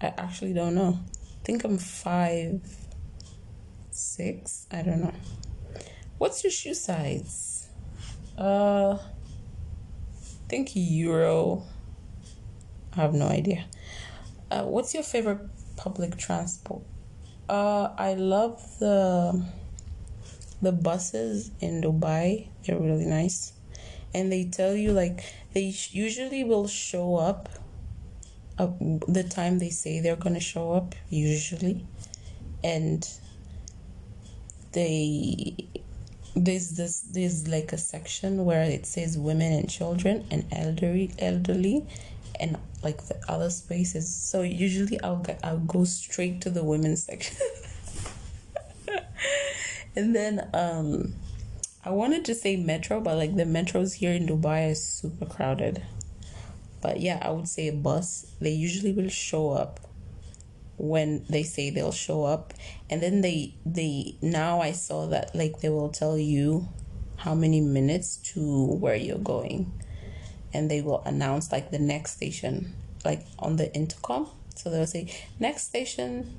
[0.01, 0.99] I actually don't know.
[1.15, 2.63] I think I'm five,
[3.91, 4.67] six.
[4.71, 5.15] I don't know.
[6.19, 7.69] What's your shoe size?
[8.39, 8.99] Uh, I
[10.49, 11.65] think Euro.
[12.97, 13.67] I have no idea.
[14.51, 15.41] Uh, what's your favorite
[15.79, 16.83] public transport?
[17.49, 19.43] Uh, I love the
[20.61, 23.53] the buses in Dubai, they're really nice.
[24.13, 25.23] And they tell you, like,
[25.53, 27.49] they usually will show up
[28.59, 28.67] uh,
[29.07, 31.87] the time they say they're to show up, usually.
[32.65, 33.09] And
[34.73, 35.55] they
[36.35, 41.87] there's this there's like a section where it says women and children and elderly elderly
[42.39, 44.13] and like the other spaces.
[44.13, 47.37] So usually i'll get i'll go straight to the women's section.
[49.97, 51.15] And then um
[51.85, 55.83] i wanted to say metro but like the metros here in dubai is super crowded.
[56.81, 59.81] But yeah i would say a bus they usually will show up
[60.77, 62.55] when they say they'll show up.
[62.89, 66.69] And then they they now i saw that like they will tell you
[67.17, 69.73] how many minutes to where you're going
[70.53, 72.75] and they will announce like the next station
[73.05, 74.29] like on the intercom.
[74.55, 76.37] So they'll say next station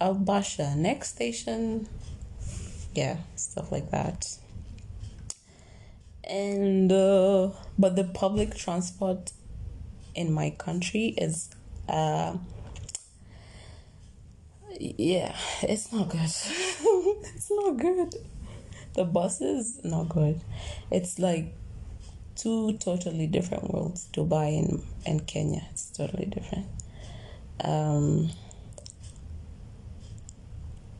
[0.00, 1.88] Al Barsha next station
[2.94, 4.38] yeah stuff like that.
[6.24, 9.32] And uh, but the public transport
[10.14, 11.50] in my country is
[11.88, 12.36] uh
[14.80, 16.20] yeah it's not good.
[17.34, 18.14] It's not good.
[18.94, 20.40] The buses not good.
[20.90, 21.54] It's like
[22.36, 25.62] two totally different worlds dubai and, and kenya.
[25.72, 26.66] It's totally different.
[27.62, 28.30] Um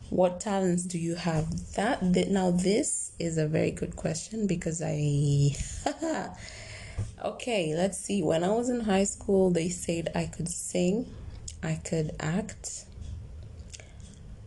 [0.09, 1.73] what talents do you have?
[1.73, 5.55] That, that now this is a very good question because i
[7.23, 8.23] okay let's see.
[8.23, 11.13] When i was in high school they said i could sing
[11.61, 12.85] i could act.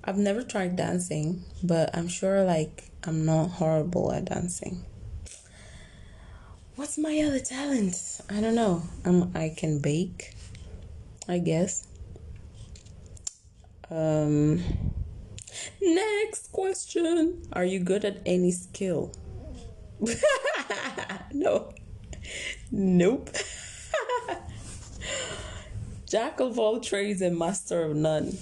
[0.02, 4.84] I've never tried dancing but i'm sure like i'm not horrible at dancing
[6.80, 8.22] what's my other talent?
[8.30, 8.82] I don't know.
[9.04, 10.34] Um, I can bake,
[11.28, 11.86] I guess.
[13.90, 14.62] Um,
[15.82, 17.42] next question.
[17.52, 19.12] Are you good at any skill?
[21.34, 21.74] no.
[22.72, 23.28] Nope.
[26.08, 28.38] Jack of all trades and master of none.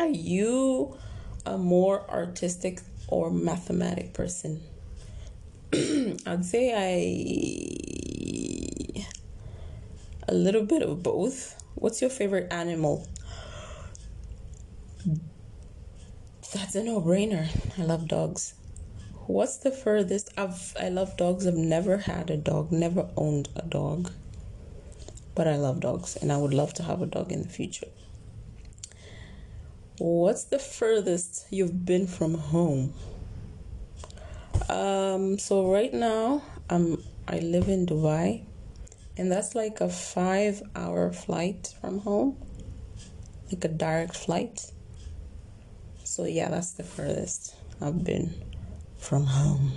[0.00, 0.98] Are you
[1.46, 4.60] a more artistic or mathematic person?
[6.26, 7.32] I'd say I
[10.28, 11.58] a little bit of both.
[11.76, 13.08] What's your favorite animal?
[16.52, 17.48] That's a no-brainer.
[17.78, 18.52] I love dogs.
[19.26, 21.46] What's the furthest I've I love dogs.
[21.46, 24.12] I've never had a dog, never owned a dog.
[25.34, 27.88] But I love dogs and I would love to have a dog in the future.
[29.98, 32.92] What's the furthest you've been from home?
[34.68, 38.44] Um, so right now, um, I live in Dubai,
[39.16, 42.36] and that's like a five-hour flight from home,
[43.50, 44.72] like a direct flight.
[46.04, 48.34] So yeah, that's the furthest I've been
[48.98, 49.72] from home.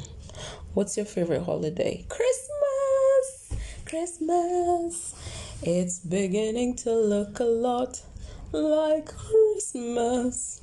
[0.74, 2.06] What's your favorite holiday?
[2.10, 5.16] Christmas, Christmas.
[5.62, 8.02] It's beginning to look a lot
[8.52, 10.62] like Christmas.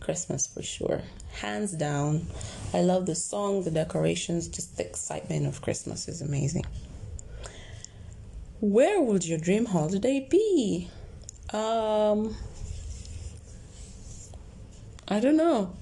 [0.00, 1.02] Christmas for sure.
[1.40, 2.26] Hands down.
[2.74, 6.66] I love the song, the decorations, just the excitement of Christmas is amazing.
[8.60, 10.90] Where would your dream holiday be?
[11.52, 12.34] Um
[15.06, 15.76] I don't know.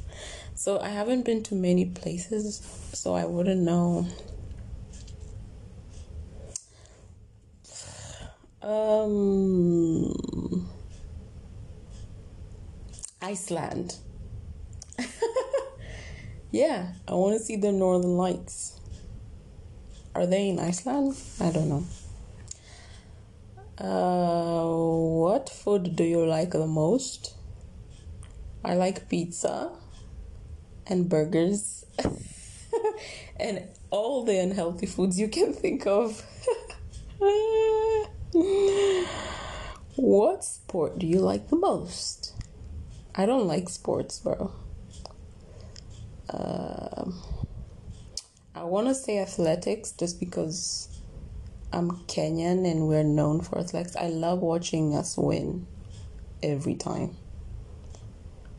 [0.55, 2.61] So I haven't been to many places,
[2.93, 4.07] so I wouldn't know.
[8.61, 10.69] Um
[13.23, 13.97] Iceland.
[16.57, 18.81] Yeah, I want to see the northern lights.
[20.15, 21.15] Are they in Iceland?
[21.39, 21.85] I don't know.
[23.79, 24.65] Uh,
[25.21, 27.35] what food do you like the most?
[28.65, 29.71] I like pizza
[30.87, 31.85] and burgers
[33.39, 36.25] and all the unhealthy foods you can think of.
[39.97, 42.33] what sport do you like the most?
[43.15, 44.53] I don't like sports, bro.
[46.29, 47.11] Uh,
[48.55, 50.89] I want to say athletics just because
[51.73, 53.97] I'm Kenyan and we're known for athletics.
[53.97, 55.67] I love watching us win
[56.43, 57.17] every time.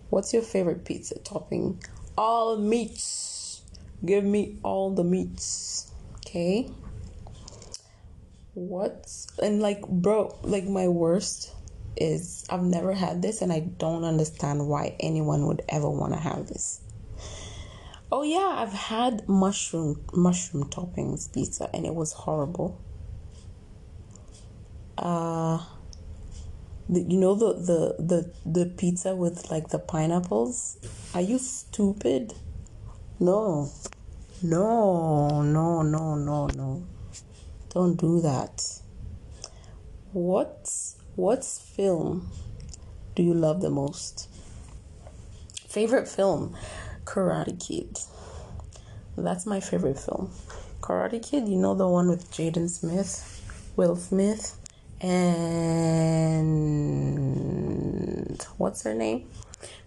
[0.09, 1.83] What's your favorite pizza topping?
[2.17, 3.61] All meats.
[4.05, 5.91] Give me all the meats.
[6.17, 6.69] Okay.
[8.53, 11.53] What's and like bro, like my worst
[11.95, 16.19] is I've never had this and I don't understand why anyone would ever want to
[16.19, 16.81] have this.
[18.09, 22.79] Oh yeah, I've had mushroom mushroom toppings pizza and it was horrible.
[24.97, 25.63] Uh
[26.89, 30.77] the, you know the, the the the pizza with like the pineapples?
[31.13, 32.33] Are you stupid?
[33.19, 33.71] No.
[34.41, 36.83] No, no, no, no, no.
[37.69, 38.79] Don't do that.
[40.13, 42.29] What's what's film
[43.15, 44.29] do you love the most?
[45.67, 46.55] Favorite film?
[47.07, 47.99] Karate Kid.
[49.17, 50.29] That's my favorite film.
[50.81, 53.41] Karate Kid, you know the one with Jaden Smith,
[53.77, 54.59] Will Smith,
[54.99, 56.45] and
[58.57, 59.29] what's her name?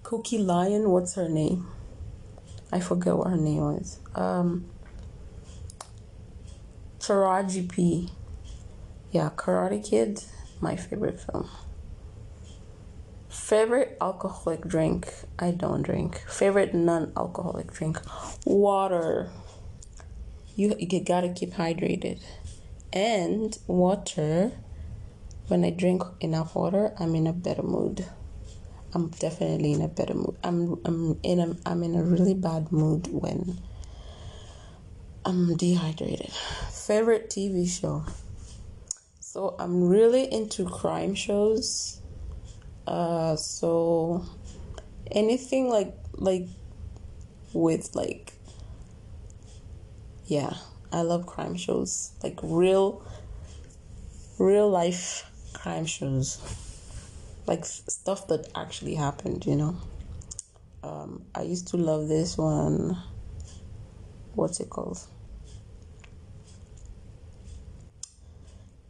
[0.03, 1.69] Cookie Lyon, what's her name?
[2.73, 4.01] I forget what her name is.
[4.15, 4.65] Um
[6.99, 8.09] Taraji P.
[9.13, 10.25] Yeah, Karate Kid,
[10.61, 11.49] my favorite film.
[13.51, 15.13] Favorite alcoholic drink?
[15.37, 16.23] I don't drink.
[16.29, 18.01] Favorite non alcoholic drink?
[18.47, 19.29] Water.
[20.55, 22.23] You, you gotta keep hydrated.
[22.93, 24.53] And water,
[25.49, 28.07] when I drink enough water, I'm in a better mood.
[28.95, 30.37] I'm definitely in a better mood.
[30.45, 33.59] I'm I'm in a I'm in a really bad mood when
[35.25, 36.31] I'm dehydrated.
[36.71, 38.05] Favorite TV show.
[39.19, 42.00] So I'm really into crime shows.
[42.91, 44.25] Uh so
[45.13, 46.49] anything like like
[47.53, 48.33] with like
[50.27, 50.55] yeah,
[50.93, 52.11] I love crime shows.
[52.21, 53.07] Like real
[54.41, 56.41] real life crime shows.
[57.47, 59.77] Like stuff that actually happened, you know.
[60.83, 63.01] Um I used to love this one.
[64.35, 64.99] What's it called?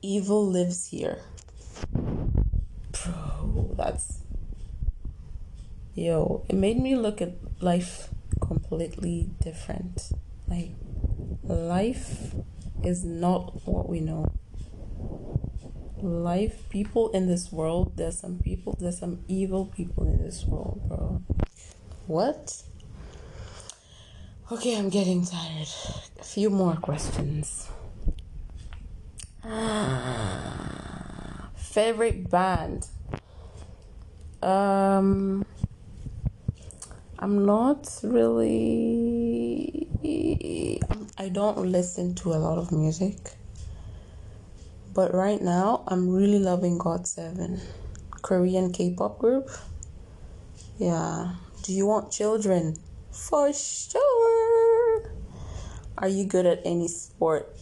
[0.01, 1.21] Evil lives here.
[3.77, 4.21] That's.
[5.95, 8.09] Yo, it made me look at life
[8.41, 10.13] completely different.
[10.49, 10.71] Like,
[11.43, 12.35] life
[12.83, 14.33] is not what we know.
[16.01, 20.81] Life, people in this world, there's some people, there's some evil people in this world,
[20.89, 21.23] bro.
[22.07, 22.63] What?
[24.51, 25.69] Okay, I'm getting tired.
[26.19, 27.69] A few more questions.
[29.45, 32.87] Ah, favorite band?
[34.43, 35.45] Um,
[37.19, 39.89] I'm not really.
[41.19, 43.17] I don't listen to a lot of music.
[44.95, 47.61] But right now, I'm really loving GOT7,
[48.23, 49.51] Korean K pop group.
[50.79, 51.35] Yeah.
[51.63, 52.77] Do you want children?
[53.13, 55.13] For sure.
[55.99, 57.55] Are you good at any sport?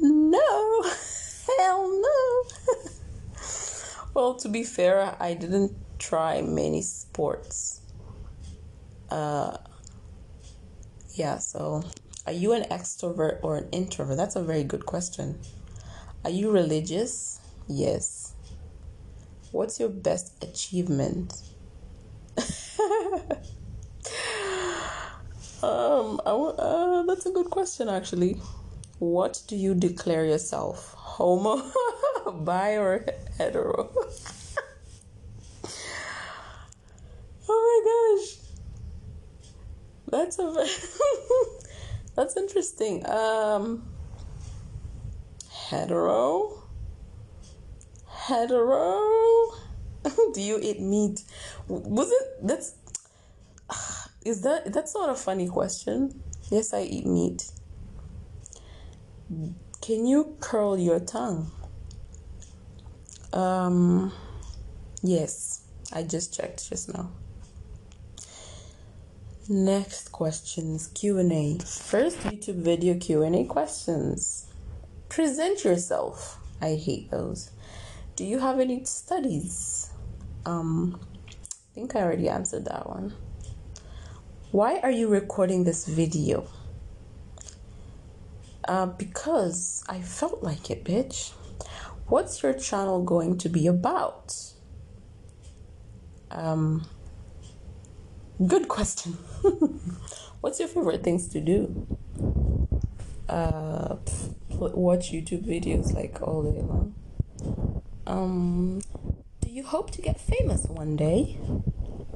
[0.00, 0.82] No.
[1.58, 2.42] Hell no.
[4.14, 5.72] well, to be fair, I didn't
[6.06, 7.80] try many sports.
[9.10, 9.56] Uh,
[11.14, 11.82] yeah, so
[12.26, 14.16] are you an extrovert or an introvert?
[14.16, 15.38] That's a very good question.
[16.24, 17.40] Are you religious?
[17.68, 18.34] Yes.
[19.50, 21.34] What's your best achievement?
[25.62, 28.40] um, uh, that's a good question, actually.
[28.98, 30.94] What do you declare yourself?
[30.96, 31.62] Homo,
[32.44, 33.04] bi, or
[33.38, 33.90] hetero?
[37.48, 38.36] oh my gosh.
[40.08, 40.66] That's a
[42.16, 43.06] that's interesting.
[43.08, 43.88] Um
[45.50, 46.62] hetero?
[48.08, 49.52] Hetero?
[50.34, 51.22] do you eat meat?
[51.68, 52.74] Was it that's
[54.24, 56.22] is that that's not a funny question?
[56.50, 57.50] Yes, I eat meat.
[59.80, 61.50] Can you curl your tongue?
[63.32, 64.12] Um,
[65.02, 65.62] yes,
[65.92, 67.10] I just checked just now.
[69.48, 71.58] Next questions Q and A.
[71.64, 74.48] First YouTube video Q and A questions.
[75.08, 76.40] Present yourself.
[76.60, 77.52] I hate those.
[78.16, 79.90] Do you have any studies?
[80.44, 80.98] Um,
[81.38, 83.14] I think I already answered that one.
[84.50, 86.48] Why are you recording this video?
[88.66, 91.30] Uh, because I felt like it, bitch.
[92.08, 94.34] What's your channel going to be about?
[96.32, 96.86] Um,
[98.44, 99.12] good question.
[100.40, 101.86] What's your favorite things to do?
[103.28, 103.96] Uh,
[104.50, 106.94] watch YouTube videos like all day long.
[108.06, 108.80] Um,
[109.40, 111.38] do you hope to get famous one day?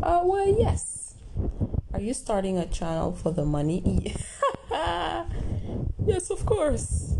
[0.03, 1.15] Uh, well, yes.
[1.93, 4.15] Are you starting a channel for the money?
[6.07, 7.15] Yes, of course.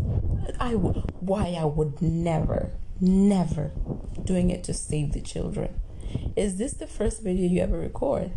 [0.59, 1.13] I would.
[1.21, 3.71] Why I would never, never
[4.23, 5.79] doing it to save the children.
[6.35, 8.31] Is this the first video you ever record?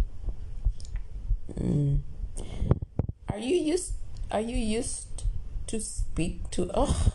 [1.52, 2.00] Mm.
[3.30, 3.92] Are you used?
[4.30, 5.24] Are you used
[5.66, 6.70] to speak to?
[6.74, 7.12] Oh,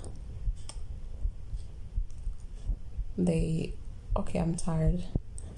[3.17, 3.73] they.
[4.15, 5.03] Okay, I'm tired.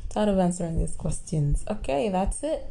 [0.10, 1.64] Tired of answering these questions.
[1.70, 2.66] Okay, that's it.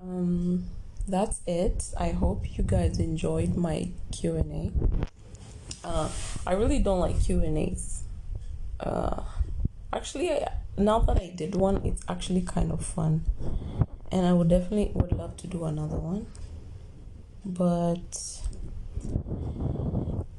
[0.00, 0.66] Um
[1.06, 1.92] that's it.
[1.98, 5.06] I hope you guys enjoyed my Q and A.
[5.86, 6.08] Uh,
[6.46, 8.04] I really don't like Q and A's.
[8.80, 9.22] Uh,
[9.92, 13.24] actually, I, now that I did one, it's actually kind of fun,
[14.14, 16.26] and I would definitely would love to do another one.
[17.44, 18.40] But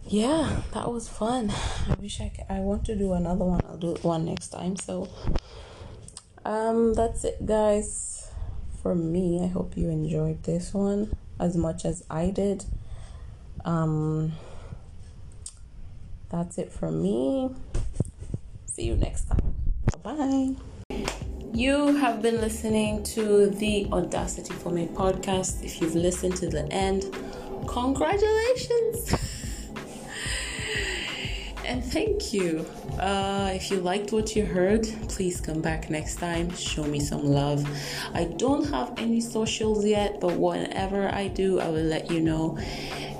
[0.07, 1.51] yeah, that was fun.
[1.51, 3.61] I wish I could, I want to do another one.
[3.67, 4.77] I'll do one next time.
[4.77, 5.09] So
[6.45, 8.31] um, that's it, guys.
[8.81, 12.63] For me, I hope you enjoyed this one as much as I did.
[13.65, 14.33] Um,
[16.29, 17.49] that's it for me.
[18.67, 19.53] See you next time.
[20.01, 20.55] Bye.
[21.55, 25.63] You have been listening to the Audacity for Me podcast.
[25.63, 27.05] If you've listened to the end,
[27.65, 29.13] congratulations!
[31.65, 32.65] and thank you.
[32.99, 36.53] Uh, if you liked what you heard, please come back next time.
[36.53, 37.65] Show me some love.
[38.13, 42.57] I don't have any socials yet, but whenever I do, I will let you know.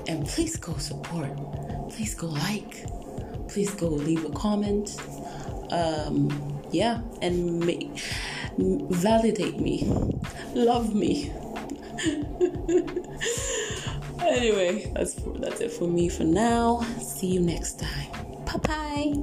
[0.08, 1.34] And please go support.
[1.88, 2.84] Please go like.
[3.48, 4.94] Please go leave a comment.
[5.70, 7.90] Um, yeah, and make,
[8.58, 9.84] validate me,
[10.54, 11.32] love me.
[14.20, 16.80] anyway, that's that's it for me for now.
[17.00, 18.10] See you next time.
[18.44, 19.14] Bye bye.